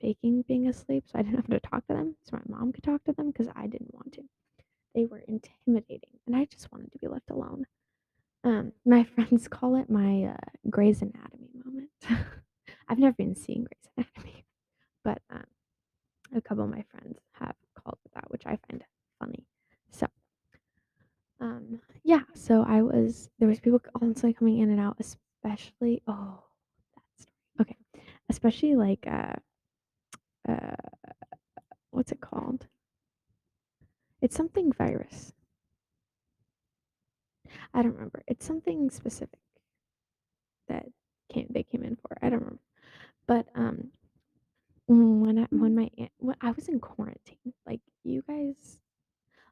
[0.00, 2.84] faking being asleep so I didn't have to talk to them, so my mom could
[2.84, 4.22] talk to them because I didn't want to.
[4.94, 7.66] They were intimidating, and I just wanted to be left alone.
[8.44, 11.90] Um, my friends call it my uh, Grey's Anatomy moment.
[12.88, 14.44] I've never been seeing Grey's Anatomy,
[15.04, 15.44] but um,
[16.34, 18.84] a couple of my friends have called it that, which I find
[19.18, 19.44] funny.
[19.90, 20.06] So,
[21.40, 26.42] um, yeah, so I was there was people constantly coming in and out, especially oh,
[28.28, 29.34] especially like uh,
[30.48, 30.76] uh,
[31.90, 32.66] what's it called?
[34.20, 35.32] It's something virus.
[37.74, 38.22] I don't remember.
[38.26, 39.38] It's something specific
[40.68, 40.86] that
[41.32, 42.16] came they came in for.
[42.22, 42.62] I don't remember.
[43.26, 43.90] But um
[44.88, 48.78] when I when my aunt when I was in quarantine, like you guys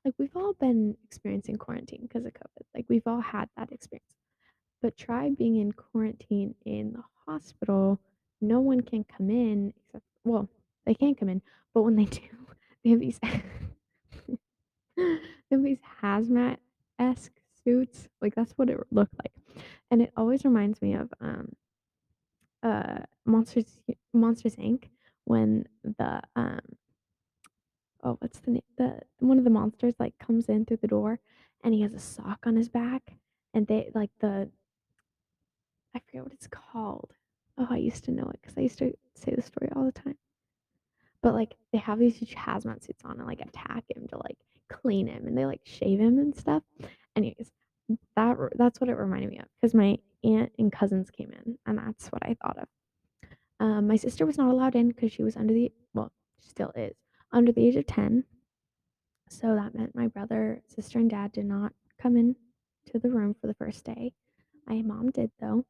[0.04, 2.66] like we've all been experiencing quarantine because of COVID.
[2.74, 4.14] Like we've all had that experience.
[4.82, 8.00] But try being in quarantine in the hospital.
[8.40, 10.48] No one can come in except well,
[10.86, 11.42] they can't come in,
[11.72, 12.20] but when they do,
[12.82, 13.20] they have these
[14.96, 15.18] they
[15.50, 16.58] have these hazmat
[16.98, 18.08] esque suits.
[18.20, 19.32] Like that's what it looked like.
[19.90, 21.52] And it always reminds me of um
[22.62, 23.78] uh Monsters
[24.12, 24.84] Monsters Inc.
[25.24, 26.60] when the um
[28.02, 31.20] oh what's the name the one of the monsters like comes in through the door
[31.62, 33.16] and he has a sock on his back
[33.54, 34.48] and they like the
[35.94, 37.12] I forget what it's called.
[37.58, 39.92] Oh, I used to know it because I used to say the story all the
[39.92, 40.16] time.
[41.22, 44.36] But, like, they have these huge hazmat suits on and, like, attack him to, like,
[44.68, 46.62] clean him, and they, like, shave him and stuff.
[47.16, 47.50] Anyways,
[48.16, 51.78] that that's what it reminded me of because my aunt and cousins came in, and
[51.78, 52.68] that's what I thought of.
[53.60, 56.72] Um, my sister was not allowed in because she was under the well, she still
[56.74, 56.96] is,
[57.32, 58.24] under the age of 10.
[59.28, 62.36] So that meant my brother, sister, and dad did not come in
[62.86, 64.12] to the room for the first day.
[64.66, 65.64] My mom did though.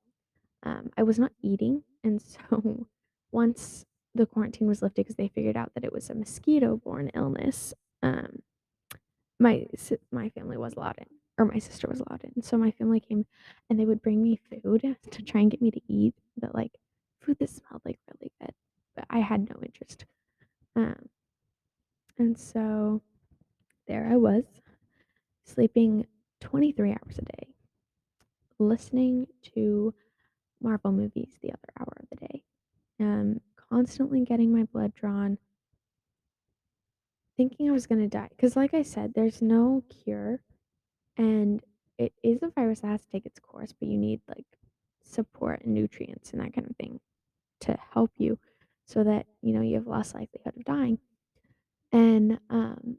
[0.65, 2.87] Um, I was not eating, and so
[3.33, 7.75] once the quarantine was lifted because they figured out that it was a mosquito-borne illness,
[8.03, 8.43] um,
[9.41, 9.67] my
[10.13, 11.07] my family was allowed in,
[11.39, 12.43] or my sister was allowed in.
[12.43, 13.27] So my family came,
[13.69, 16.79] and they would bring me food to try and get me to eat, but, like,
[17.21, 18.53] food that smelled, like, really good,
[18.97, 20.05] but I had no interest.
[20.77, 21.09] Um,
[22.19, 23.03] and so
[23.87, 24.45] there I was,
[25.45, 26.07] sleeping
[26.41, 27.55] 23 hours a day,
[28.59, 29.95] listening to
[30.61, 32.43] Marvel movies the other hour of the day,
[33.01, 35.39] um, constantly getting my blood drawn,
[37.37, 38.29] thinking I was gonna die.
[38.31, 40.41] Because, like I said, there's no cure,
[41.17, 41.63] and
[41.99, 44.47] it is a virus that has to take its course, but you need like
[45.03, 47.01] support and nutrients and that kind of thing
[47.61, 48.39] to help you
[48.87, 50.99] so that you know you have less likelihood of dying.
[51.93, 52.97] And um,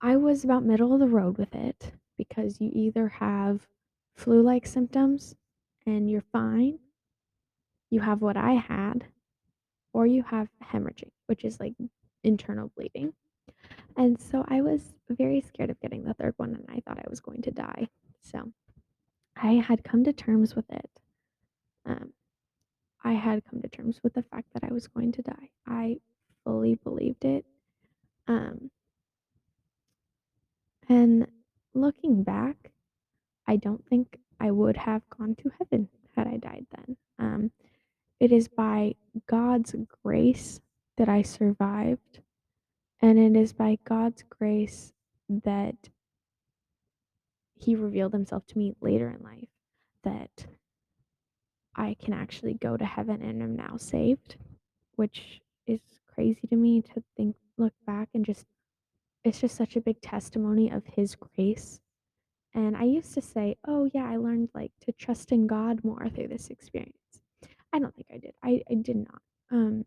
[0.00, 3.66] I was about middle of the road with it because you either have
[4.14, 5.34] flu like symptoms
[5.88, 6.78] and you're fine,
[7.90, 9.06] you have what I had,
[9.92, 11.74] or you have hemorrhaging, which is like
[12.22, 13.12] internal bleeding.
[13.96, 17.08] And so I was very scared of getting the third one and I thought I
[17.08, 17.88] was going to die.
[18.22, 18.52] So
[19.36, 20.90] I had come to terms with it.
[21.86, 22.12] Um,
[23.02, 25.50] I had come to terms with the fact that I was going to die.
[25.66, 25.98] I
[26.44, 27.44] fully believed it.
[28.26, 28.70] Um,
[30.88, 31.26] and
[31.74, 32.70] looking back,
[33.46, 36.96] I don't think I would have gone to heaven had I died then.
[37.18, 37.50] Um,
[38.20, 38.94] it is by
[39.26, 40.60] God's grace
[40.96, 42.20] that I survived,
[43.00, 44.92] and it is by God's grace
[45.28, 45.76] that
[47.54, 49.48] He revealed Himself to me later in life
[50.04, 50.46] that
[51.74, 54.36] I can actually go to heaven and am now saved,
[54.96, 55.80] which is
[56.12, 58.46] crazy to me to think, look back and just,
[59.22, 61.80] it's just such a big testimony of His grace.
[62.54, 66.08] And I used to say, oh, yeah, I learned like to trust in God more
[66.08, 66.96] through this experience.
[67.72, 68.32] I don't think I did.
[68.42, 69.22] I, I did not.
[69.50, 69.84] Um,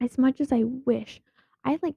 [0.00, 1.20] as much as I wish,
[1.64, 1.96] I like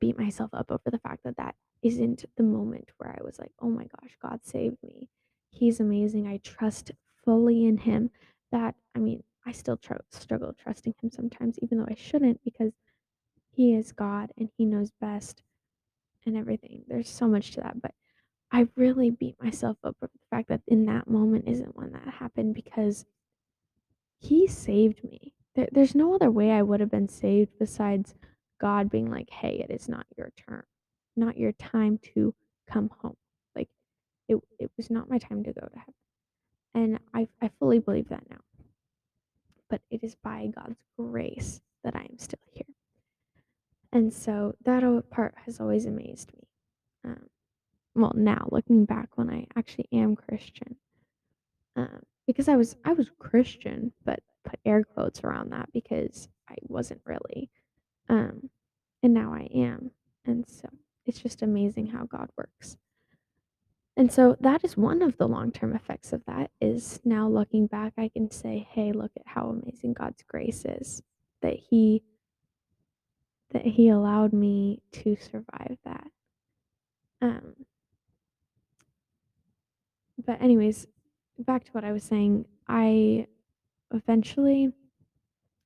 [0.00, 3.52] beat myself up over the fact that that isn't the moment where I was like,
[3.60, 5.08] oh my gosh, God saved me.
[5.50, 6.26] He's amazing.
[6.26, 6.90] I trust
[7.24, 8.10] fully in Him.
[8.50, 12.72] That, I mean, I still tr- struggle trusting Him sometimes, even though I shouldn't, because
[13.50, 15.42] He is God and He knows best
[16.26, 16.84] and everything.
[16.88, 17.80] There's so much to that.
[17.80, 17.92] But
[18.54, 22.06] I really beat myself up for the fact that in that moment isn't when that
[22.20, 23.04] happened because
[24.20, 25.34] He saved me.
[25.56, 28.14] There, there's no other way I would have been saved besides
[28.60, 30.62] God being like, "Hey, it is not your turn,
[31.16, 32.32] not your time to
[32.68, 33.16] come home."
[33.56, 33.68] Like
[34.28, 35.94] it, it was not my time to go to heaven,
[36.74, 38.40] and I, I fully believe that now.
[39.68, 42.72] But it is by God's grace that I am still here,
[43.92, 46.46] and so that part has always amazed me.
[47.04, 47.26] Um,
[47.94, 50.76] well, now looking back, when I actually am Christian,
[51.76, 56.56] um, because I was I was Christian, but put air quotes around that because I
[56.62, 57.50] wasn't really.
[58.08, 58.50] Um,
[59.02, 59.90] and now I am.
[60.24, 60.68] And so
[61.06, 62.76] it's just amazing how God works.
[63.96, 67.92] And so that is one of the long-term effects of that is now looking back
[67.96, 71.02] I can say, "Hey, look at how amazing God's grace is
[71.42, 72.02] that he
[73.50, 76.10] that he allowed me to survive that."
[77.20, 77.66] Um
[80.24, 80.86] but anyways,
[81.38, 83.26] back to what I was saying, I
[83.92, 84.72] eventually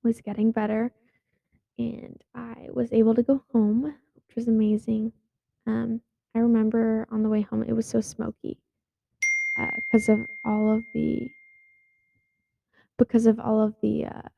[0.02, 0.92] was getting better
[1.78, 5.12] and I was able to go home, which was amazing.
[5.66, 6.00] Um,
[6.34, 8.58] I remember on the way home, it was so smoky
[9.74, 11.28] because of all of the
[12.96, 14.28] because of all of the uh,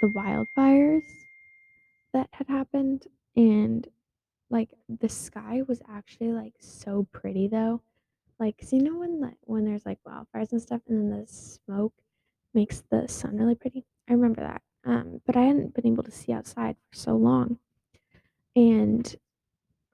[0.00, 1.04] the wildfires
[2.12, 3.86] that had happened, and
[4.50, 7.82] like the sky was actually like so pretty though.
[8.40, 11.26] Like, 'cause you know when the, when there's like wildfires and stuff, and then the
[11.26, 11.94] smoke
[12.54, 13.84] makes the sun really pretty.
[14.08, 14.62] I remember that.
[14.84, 17.58] Um, but I hadn't been able to see outside for so long,
[18.56, 19.14] and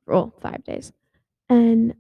[0.06, 0.92] well, five days,
[1.48, 1.94] and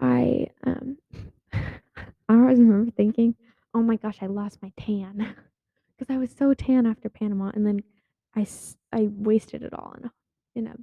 [0.00, 0.98] I um,
[1.54, 3.36] I always remember thinking,
[3.74, 5.36] oh my gosh, I lost my tan,
[5.98, 7.82] because I was so tan after Panama, and then
[8.36, 8.46] i
[8.92, 10.12] i wasted it all in a
[10.56, 10.76] in a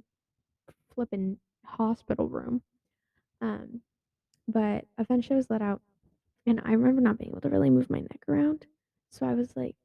[0.94, 2.62] flipping hospital room.
[3.40, 3.82] Um,
[4.48, 5.80] but eventually I was let out,
[6.46, 8.66] and I remember not being able to really move my neck around.
[9.10, 9.76] So I was like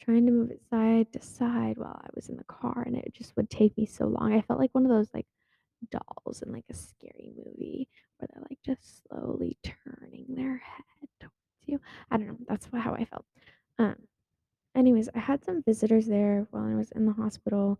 [0.00, 3.12] trying to move it side to side while I was in the car, and it
[3.14, 4.32] just would take me so long.
[4.32, 5.26] I felt like one of those like
[5.90, 7.88] dolls in like a scary movie
[8.18, 11.34] where they're like just slowly turning their head towards
[11.66, 11.80] you.
[12.10, 12.36] I don't know.
[12.48, 13.24] That's how I felt.
[13.78, 13.96] Um.
[14.76, 17.78] Anyways, I had some visitors there while I was in the hospital.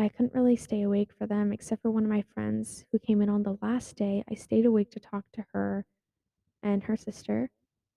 [0.00, 3.20] I couldn't really stay awake for them except for one of my friends who came
[3.20, 4.22] in on the last day.
[4.30, 5.84] I stayed awake to talk to her
[6.62, 7.50] and her sister.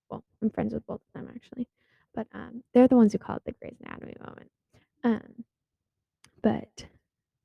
[0.09, 1.67] Well, I'm friends with both of them actually,
[2.15, 4.51] but um, they're the ones who call it the Grey's Anatomy moment.
[5.03, 5.43] Um,
[6.41, 6.85] but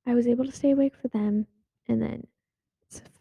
[0.07, 1.47] I was able to stay awake for them,
[1.87, 2.27] and then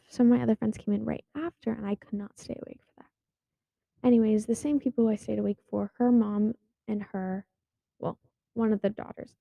[0.10, 2.80] some of my other friends came in right after, and I could not stay awake
[2.80, 4.08] for that.
[4.08, 6.54] Anyways, the same people I stayed awake for, her mom
[6.88, 7.46] and her,
[8.00, 8.20] well,
[8.54, 9.36] one of the daughters,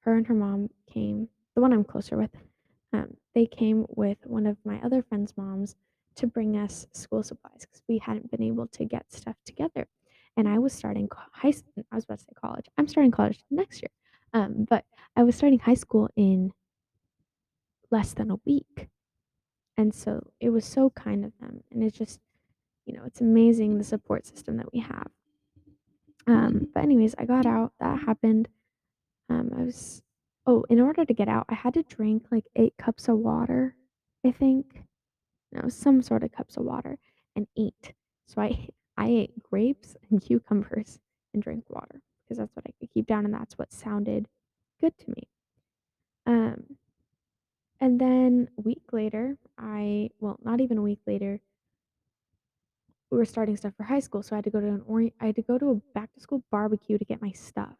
[0.00, 2.30] her and her mom came, the one I'm closer with,
[2.92, 5.76] um, they came with one of my other friends' moms
[6.16, 9.86] to bring us school supplies because we hadn't been able to get stuff together.
[10.36, 12.66] And I was starting high, s- I was about to say college.
[12.78, 13.90] I'm starting college next year.
[14.32, 14.84] Um, but
[15.16, 16.52] I was starting high school in
[17.90, 18.88] less than a week.
[19.76, 21.62] And so it was so kind of them.
[21.70, 22.20] And it's just,
[22.86, 25.08] you know, it's amazing the support system that we have.
[26.26, 27.72] Um, but anyways, I got out.
[27.80, 28.48] That happened.
[29.28, 30.02] Um, I was
[30.46, 33.76] oh, in order to get out, I had to drink like 8 cups of water,
[34.24, 34.82] I think.
[35.52, 36.98] No, some sort of cups of water
[37.36, 37.92] and eat.
[38.26, 40.98] So I I ate grapes and cucumbers
[41.32, 44.28] and drank water because that's what I could keep down and that's what sounded
[44.80, 45.28] good to me.
[46.26, 46.76] Um,
[47.80, 51.40] and then a week later, I well, not even a week later,
[53.10, 55.14] we were starting stuff for high school, so I had to go to an ori-
[55.20, 57.76] I had to go to a back to school barbecue to get my stuff.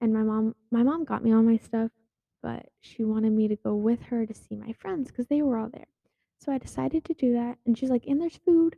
[0.00, 1.90] And my mom my mom got me all my stuff,
[2.42, 5.58] but she wanted me to go with her to see my friends because they were
[5.58, 5.86] all there.
[6.40, 8.76] So I decided to do that, and she's like, "And there's food."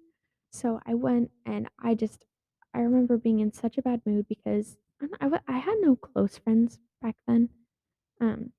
[0.53, 2.25] So I went, and I just
[2.75, 4.77] I remember being in such a bad mood because
[5.21, 7.51] I I had no close friends back then.
[8.21, 8.53] Um,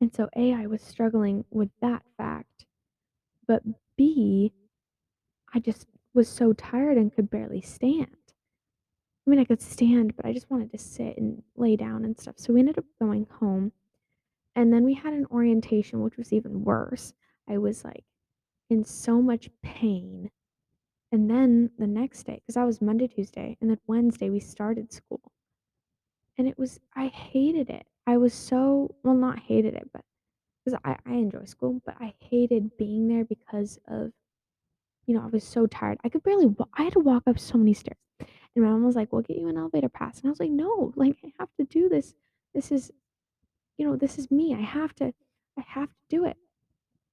[0.00, 2.66] and so A, I was struggling with that fact,
[3.46, 3.62] but
[3.96, 4.52] B,
[5.52, 8.25] I just was so tired and could barely stand.
[9.26, 12.18] I mean, I could stand, but I just wanted to sit and lay down and
[12.18, 12.36] stuff.
[12.38, 13.72] So we ended up going home
[14.56, 17.14] And then we had an orientation, which was even worse.
[17.48, 18.04] I was like
[18.70, 20.30] in so much pain.
[21.12, 24.92] And then the next day, because that was Monday, Tuesday, and then Wednesday we started
[24.92, 25.32] school.
[26.38, 27.86] And it was, I hated it.
[28.06, 30.02] I was so, well, not hated it, but
[30.64, 34.12] because I, I enjoy school, but I hated being there because of,
[35.06, 35.98] you know, I was so tired.
[36.04, 37.98] I could barely, wa- I had to walk up so many stairs.
[38.56, 40.18] And my mom was like, we'll get you an elevator pass.
[40.18, 42.14] And I was like, no, like, I have to do this.
[42.54, 42.90] This is,
[43.76, 44.54] you know, this is me.
[44.54, 45.12] I have to,
[45.58, 46.36] I have to do it.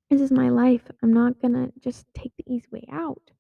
[0.09, 0.83] This is my life.
[1.01, 3.31] I'm not gonna just take the easy way out.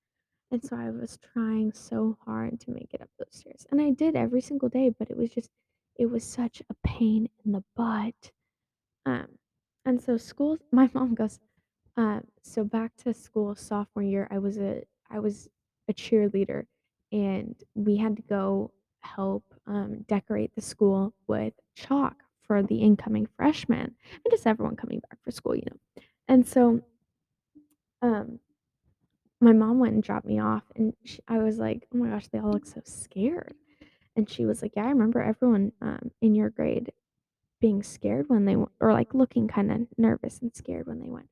[0.51, 3.65] And so I was trying so hard to make it up those stairs.
[3.71, 5.51] And I did every single day, but it was just
[5.95, 8.31] it was such a pain in the butt.
[9.05, 9.27] Um
[9.85, 11.39] and so school my mom goes,
[11.95, 15.49] uh, so back to school sophomore year, I was a I was
[15.87, 16.65] a cheerleader
[17.13, 23.27] and we had to go help um, decorate the school with chalk for the incoming
[23.37, 25.77] freshmen and just everyone coming back for school, you know.
[26.29, 26.81] And so
[28.01, 28.39] um
[29.41, 32.27] my mom went and dropped me off and sh I was like, "Oh my gosh,
[32.29, 33.55] they all look so scared."
[34.15, 36.93] And she was like, "Yeah, I remember everyone, um, in your grade
[37.61, 41.29] being scared when they w or, like, looking kinda nervous and scared when they went."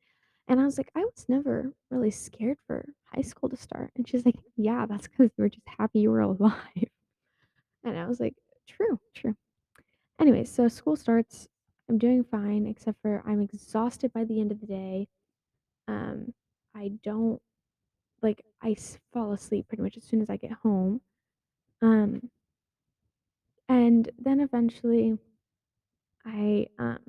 [0.47, 4.07] And I was like, "I was never really scared for high school to start." And
[4.07, 6.61] she's like, "Yeah, that's because you were just happy you were alive."
[7.83, 8.35] And I was like,
[8.67, 9.35] "True, true."
[10.19, 11.47] Anyways, so school starts.
[11.89, 15.07] I'm doing fine, except for I'm exhausted by the end of the day.
[15.87, 16.33] Um,
[16.75, 17.41] I don't
[18.21, 18.75] like, I
[19.13, 21.01] fall asleep pretty much as soon as I get home.
[21.81, 22.31] Um,
[23.67, 25.17] and then eventually
[26.25, 26.99] I um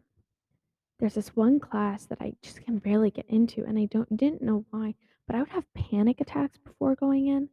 [1.03, 4.43] there's this one class that I just can barely get into and I don't didn't
[4.43, 4.97] know why,
[5.29, 7.51] but I would have panic attacks before going in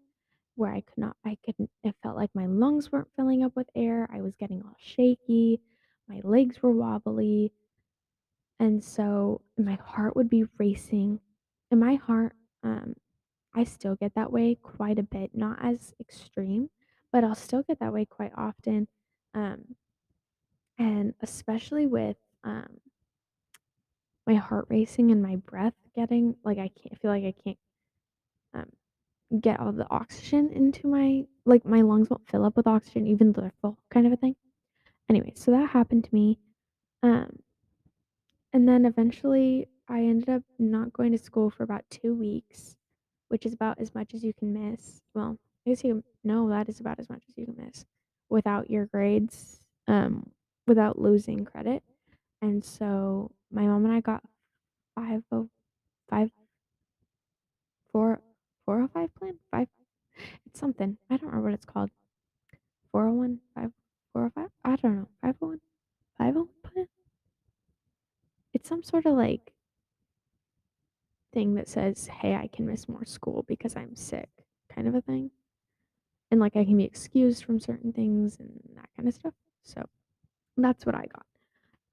[0.55, 3.69] where I could not I couldn't it felt like my lungs weren't filling up with
[3.75, 4.09] air.
[4.13, 5.61] I was getting all shaky,
[6.09, 7.53] my legs were wobbly,
[8.59, 11.19] and so my heart would be racing.
[11.71, 12.95] And my heart um
[13.55, 16.69] I still get that way quite a bit, not as extreme,
[17.13, 18.87] but I'll still get that way quite often.
[19.35, 19.75] Um
[20.79, 22.79] And especially with, um,
[24.29, 27.57] my heart racing and my breath getting like, I can't feel like I can't,
[28.53, 28.69] um,
[29.41, 33.33] get all the oxygen into my like, my lungs won't fill up with oxygen even
[33.33, 34.35] though they're full kind of a thing.
[35.09, 36.39] Anyway, so that happened to me,
[37.03, 37.39] um,
[38.53, 42.75] and then eventually I ended up not going to school for about 2 weeks,
[43.29, 45.01] which is about as much as you can miss.
[45.15, 47.85] Well, I guess you no, that is about as much as you can miss.
[48.29, 50.31] without your grades, um,
[50.67, 51.83] without losing credit.
[52.41, 54.23] And so my mom and I got
[54.95, 55.49] five oh
[56.09, 56.29] five
[57.91, 58.21] four
[58.65, 59.35] four oh five plan?
[59.51, 59.67] Five
[60.45, 60.97] it's something.
[61.09, 61.89] I don't remember what it's called.
[62.91, 63.71] 401 5
[64.13, 64.49] 405?
[64.63, 65.07] I don't know.
[65.21, 65.59] 501
[66.17, 66.87] 501 plan?
[68.53, 69.53] It's some sort of like
[71.33, 74.29] thing that says, "Hey, I can miss more school because I'm sick,"
[74.69, 75.31] kind of a thing.
[76.31, 79.33] And like I can be excused from certain things and that kind of stuff.
[79.63, 79.87] So
[80.57, 81.25] that's what I got.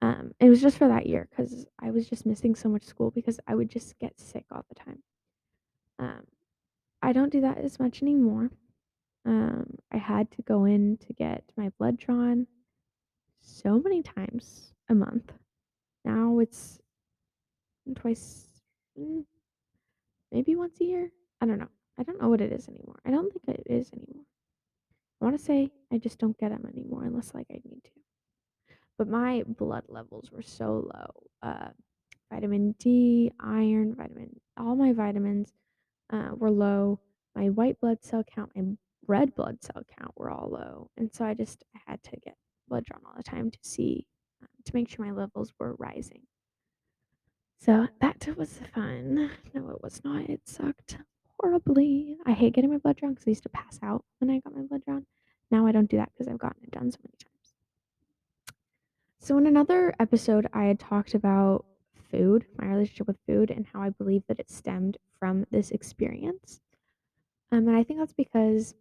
[0.01, 3.11] Um, it was just for that year because I was just missing so much school
[3.11, 5.01] because I would just get sick all the time.
[5.99, 6.23] Um,
[7.01, 8.51] I don't do that as much anymore.
[9.25, 12.47] Um, I had to go in to get my blood drawn
[13.41, 15.33] so many times a month.
[16.05, 16.79] Now it's
[17.95, 18.45] twice,
[18.99, 19.25] mm,
[20.31, 21.11] maybe once a year.
[21.41, 21.69] I don't know.
[21.97, 22.99] I don't know what it is anymore.
[23.05, 24.23] I don't think it is anymore.
[25.19, 27.91] I want to say I just don't get them anymore unless like I need to.
[28.97, 31.23] But my blood levels were so low.
[31.41, 31.69] Uh,
[32.31, 35.53] vitamin D, iron, vitamin, all my vitamins
[36.11, 36.99] uh, were low.
[37.35, 38.63] My white blood cell count, my
[39.07, 42.35] red blood cell count were all low, and so I just had to get
[42.67, 44.07] blood drawn all the time to see
[44.43, 46.21] uh, to make sure my levels were rising.
[47.59, 49.31] So that was fun.
[49.53, 50.29] No, it was not.
[50.29, 50.97] It sucked
[51.39, 52.17] horribly.
[52.25, 54.55] I hate getting my blood drawn because I used to pass out when I got
[54.55, 55.05] my blood drawn.
[55.51, 57.36] Now I don't do that because I've gotten it done so many times.
[59.19, 61.65] So in another episode, I had talked about
[62.11, 66.61] food, my relationship with food, and how I believe that it stemmed from this experience.
[67.51, 68.75] Um, and I think that's because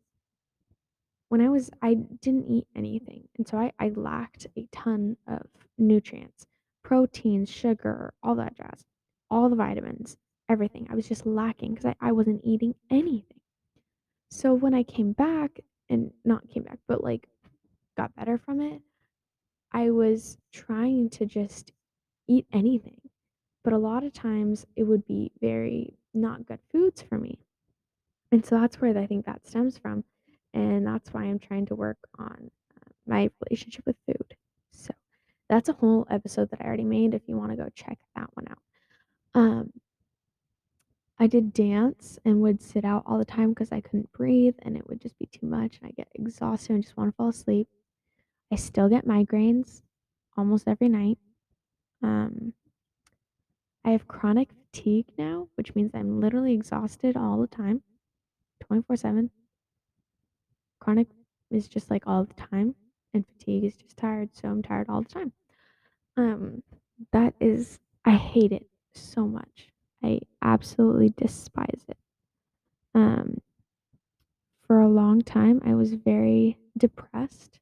[1.28, 5.46] when I was, I didn't eat anything, and so I, I lacked a ton of
[5.78, 6.46] nutrients,
[6.84, 8.84] proteins, sugar, all that jazz,
[9.30, 10.16] all the vitamins,
[10.48, 10.86] everything.
[10.90, 13.40] I was just lacking because I, I wasn't eating anything.
[14.30, 17.28] So when I came back, and not came back, but like
[17.96, 18.82] got better from it,
[19.72, 21.72] I was trying to just
[22.28, 23.00] eat anything.
[23.62, 27.38] But a lot of times it would be very not good foods for me.
[28.30, 30.04] And so that's where I think that stems from.
[30.54, 34.36] And that's why I'm trying to work on uh, my relationship with food.
[34.72, 34.92] So
[35.48, 38.30] that's a whole episode that I already made if you want to go check that
[38.34, 38.58] one out.
[39.34, 39.72] Um,
[41.18, 44.76] I did dance and would sit out all the time because I couldn't breathe and
[44.76, 47.30] it would just be too much and I get exhausted and just want to fall
[47.30, 47.68] asleep.
[48.52, 49.82] I still get migraines
[50.36, 51.18] almost every night.
[52.02, 52.52] Um,
[53.84, 57.82] I have chronic fatigue now, which means I'm literally exhausted all the time,
[58.66, 59.30] 24 7.
[60.80, 61.08] Chronic
[61.50, 62.74] is just like all the time,
[63.14, 65.32] and fatigue is just tired, so I'm tired all the time.
[66.16, 66.62] Um,
[67.12, 69.68] that is, I hate it so much.
[70.02, 71.96] I absolutely despise it.
[72.94, 73.40] Um,
[74.66, 77.60] for a long time, I was very depressed.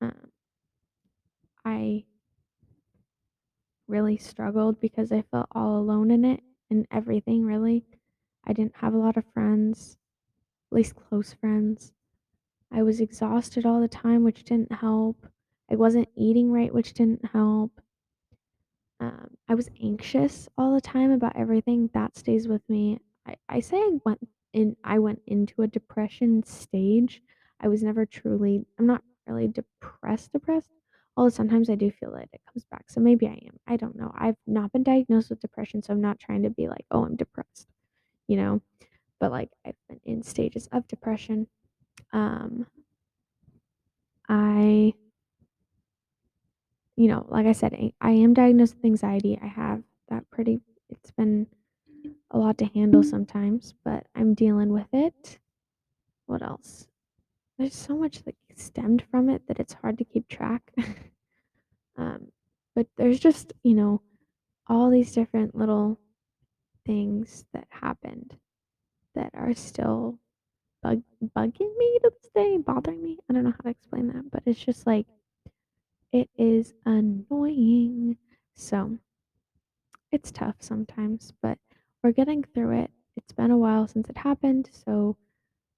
[0.00, 0.30] Um,
[1.64, 2.04] I
[3.86, 6.40] really struggled because I felt all alone in it
[6.70, 7.84] and everything, really.
[8.46, 9.98] I didn't have a lot of friends,
[10.70, 11.92] at least close friends.
[12.70, 15.26] I was exhausted all the time, which didn't help.
[15.70, 17.80] I wasn't eating right, which didn't help.
[19.00, 21.88] Um, I was anxious all the time about everything.
[21.94, 22.98] That stays with me.
[23.26, 27.22] I, I say I went in I went into a depression stage.
[27.60, 30.70] I was never truly I'm not really depressed depressed.
[31.16, 32.90] Although sometimes I do feel it, it comes back.
[32.90, 33.58] So maybe I am.
[33.66, 34.12] I don't know.
[34.14, 37.16] I've not been diagnosed with depression, so I'm not trying to be like, oh, I'm
[37.16, 37.68] depressed,
[38.28, 38.62] you know?
[39.20, 41.48] But like I've been in stages of depression.
[42.12, 42.66] Um
[44.28, 44.94] I
[46.96, 49.38] you know, like I said, I, I am diagnosed with anxiety.
[49.40, 50.60] I have that pretty,
[50.90, 51.46] it's been
[52.30, 55.38] a lot to handle sometimes, but I'm dealing with it.
[56.26, 56.87] What else?
[57.58, 60.72] There's so much that stemmed from it that it's hard to keep track.
[61.96, 62.28] um,
[62.74, 64.00] but there's just, you know,
[64.68, 65.98] all these different little
[66.86, 68.36] things that happened
[69.14, 70.18] that are still
[70.82, 71.02] bug-
[71.36, 73.18] bugging me to this day, bothering me.
[73.28, 75.06] I don't know how to explain that, but it's just like
[76.12, 78.16] it is annoying.
[78.54, 78.98] So
[80.12, 81.58] it's tough sometimes, but
[82.02, 82.90] we're getting through it.
[83.16, 85.16] It's been a while since it happened, so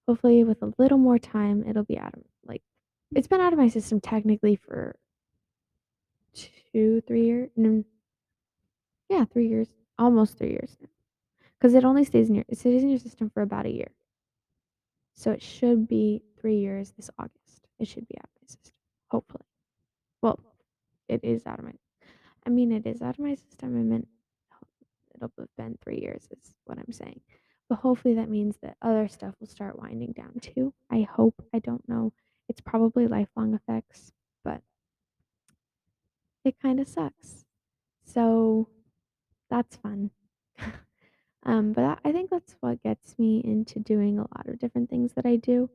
[0.07, 2.63] hopefully with a little more time it'll be out of like
[3.15, 4.97] it's been out of my system technically for
[6.73, 7.51] two, three years.
[9.09, 9.69] Yeah, three years.
[9.99, 10.89] Almost three years now.
[11.59, 13.91] Because it only stays in your it stays in your system for about a year.
[15.15, 17.67] So it should be three years this August.
[17.79, 18.75] It should be out of my system.
[19.11, 19.45] Hopefully.
[20.23, 20.41] Well,
[21.09, 21.73] it is out of my.
[22.47, 23.77] I mean, it is out of my system.
[23.79, 24.09] I meant
[25.15, 27.21] it'll have been three years, is what I'm saying.
[27.71, 30.75] But hopefully that means that other stuff will start winding down too.
[30.91, 31.43] I hope.
[31.55, 32.13] I don't know
[32.51, 34.11] it's probably lifelong effects,
[34.45, 34.61] but
[36.45, 37.45] it kind of sucks.
[38.05, 38.69] So
[39.49, 40.11] that's fun.
[41.45, 45.13] um, but I think that's what gets me into doing a lot of different things
[45.13, 45.71] that I do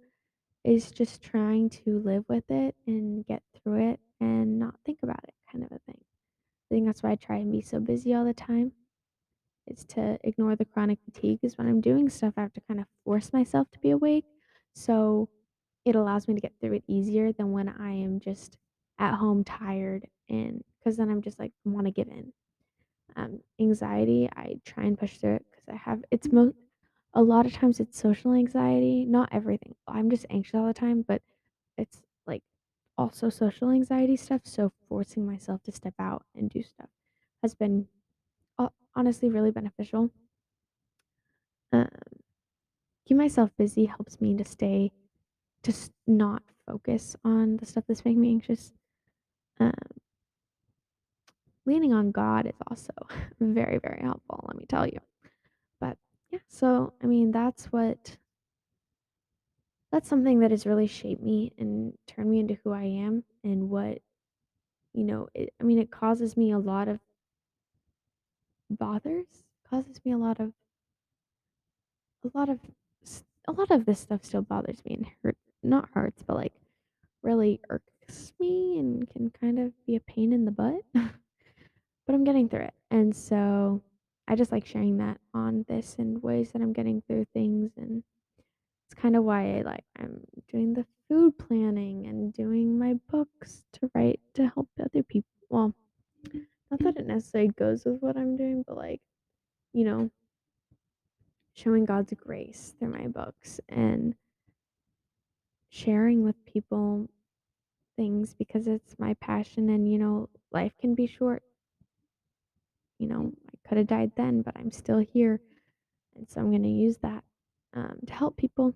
[0.66, 5.24] is just trying to live with it and get through it and not think about
[5.24, 6.02] it, kind of a thing.
[6.70, 8.74] I think that's why I try and be so busy all the time
[9.68, 12.80] is to ignore the chronic fatigue is when I'm doing stuff, I have to kind
[12.80, 14.26] of force myself to be awake.
[14.74, 15.30] So
[15.86, 18.58] it allows me to get through it easier than when I am just
[19.00, 22.32] at home tired and because then I'm just like want to give in.
[23.16, 26.56] Um, anxiety, I try and push through it because I have it's most
[27.14, 29.76] a lot of times it's social anxiety, not everything.
[29.88, 31.22] I'm just anxious all the time, but
[31.78, 32.44] it's like
[32.98, 34.42] also social anxiety stuff.
[34.44, 36.90] So forcing myself to step out and do stuff
[37.42, 37.88] has been
[38.96, 40.10] honestly really beneficial.
[41.72, 41.88] Um,
[43.08, 44.92] keep myself busy helps me to stay
[45.64, 45.74] to
[46.08, 48.72] not focus on the stuff that's making me anxious.
[49.60, 49.72] Um,
[51.66, 52.94] leaning on God is also
[53.40, 55.00] very, very helpful, let me tell you.
[55.80, 55.98] But
[56.32, 58.18] yeah, so I mean, that's what
[59.92, 63.70] that's something that has really shaped me and turned me into who I am and
[63.70, 64.00] what,
[64.94, 67.00] you know, it, I mean, it causes me a lot of
[68.70, 69.26] bothers,
[69.70, 70.54] causes me a lot of
[72.24, 72.60] a lot of
[73.48, 76.54] a lot of this stuff still bothers me and hurt not hurts but like
[77.22, 80.82] really irks me and can kind of be a pain in the butt.
[82.08, 82.74] But i'm getting through it.
[82.92, 83.82] And so
[84.28, 88.04] i just like sharing that on this and ways that i'm getting through things and
[88.86, 93.64] it's kind of why i like i'm doing the food planning and doing my books
[93.74, 95.74] to write to help other people well
[96.70, 99.02] not that it necessarily goes with what i'm doing but like
[99.74, 100.10] you know
[101.54, 104.16] showing god's grace through my books and
[105.70, 107.10] sharing with people
[107.98, 111.44] things because it's my passion and you know life can be short.
[113.00, 115.42] You know i could have died then but i'm still here
[116.16, 117.24] and so i'm going to use that
[117.74, 118.74] um, to help people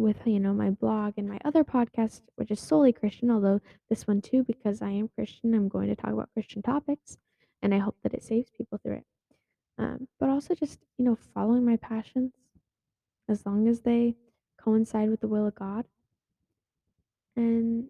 [0.00, 4.06] with you know my blog and my other podcast which is solely christian although this
[4.06, 7.18] one too because i am christian i'm going to talk about christian topics
[7.62, 9.06] and i hope that it saves people through it
[9.78, 12.32] um, but also just you know following my passions
[13.28, 14.14] as long as they
[14.60, 15.86] coincide with the will of god
[17.36, 17.88] and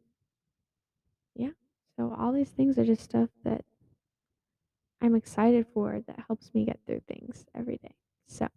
[1.34, 1.50] yeah
[1.96, 3.64] so all these things are just stuff that
[5.02, 7.94] I'm excited for that helps me get through things every day.
[8.26, 8.48] So,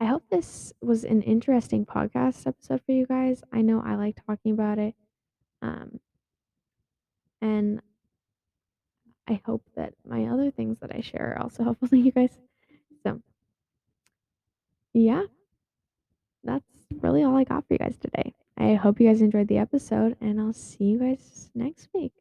[0.00, 3.42] I hope this was an interesting podcast episode for you guys.
[3.52, 4.94] I know I like talking about it.
[5.62, 6.00] Um,
[7.40, 7.80] and
[9.28, 12.36] I hope that my other things that I share are also helpful to you guys.
[13.02, 13.20] So,
[14.92, 15.22] yeah,
[16.42, 16.64] that's
[17.00, 18.34] really all I got for you guys today.
[18.56, 22.12] I hope you guys enjoyed the episode, and I'll see you guys next week.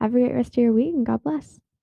[0.00, 1.61] Have a great rest of your week, and God bless.